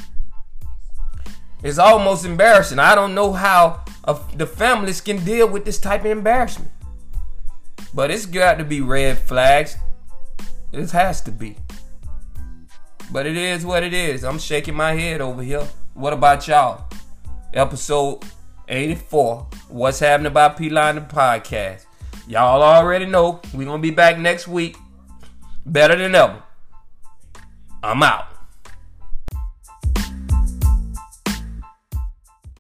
It's 1.64 1.78
almost 1.78 2.26
embarrassing. 2.26 2.80
I 2.80 2.96
don't 2.96 3.16
know 3.16 3.32
how 3.32 3.86
uh, 4.04 4.20
the 4.36 4.46
families 4.46 5.00
can 5.00 5.24
deal 5.24 5.48
with 5.48 5.64
this 5.64 5.80
type 5.80 6.02
of 6.02 6.12
embarrassment. 6.12 6.72
But 7.94 8.12
it's 8.12 8.26
got 8.26 8.58
to 8.58 8.66
be 8.66 8.82
red 8.82 9.20
flags. 9.20 9.78
It 10.74 10.92
has 10.92 11.22
to 11.22 11.32
be. 11.32 11.56
But 13.10 13.26
it 13.26 13.38
is 13.38 13.66
what 13.66 13.84
it 13.84 13.94
is. 13.94 14.26
I'm 14.26 14.38
shaking 14.38 14.76
my 14.76 14.96
head 14.96 15.22
over 15.22 15.42
here. 15.42 15.66
What 15.94 16.12
about 16.12 16.46
y'all? 16.46 16.87
Episode 17.58 18.24
84. 18.68 19.48
What's 19.70 19.98
happening 19.98 20.28
about 20.28 20.58
P 20.58 20.70
Line 20.70 20.94
the 20.94 21.02
podcast? 21.02 21.86
Y'all 22.28 22.62
already 22.62 23.08
know 23.08 23.42
we're 23.52 23.66
gonna 23.66 23.82
be 23.82 23.90
back 23.90 24.20
next 24.20 24.48
week. 24.48 24.78
Better 25.66 25.96
than 25.96 26.14
ever. 26.14 26.44
I'm 27.82 28.04
out. 28.04 28.28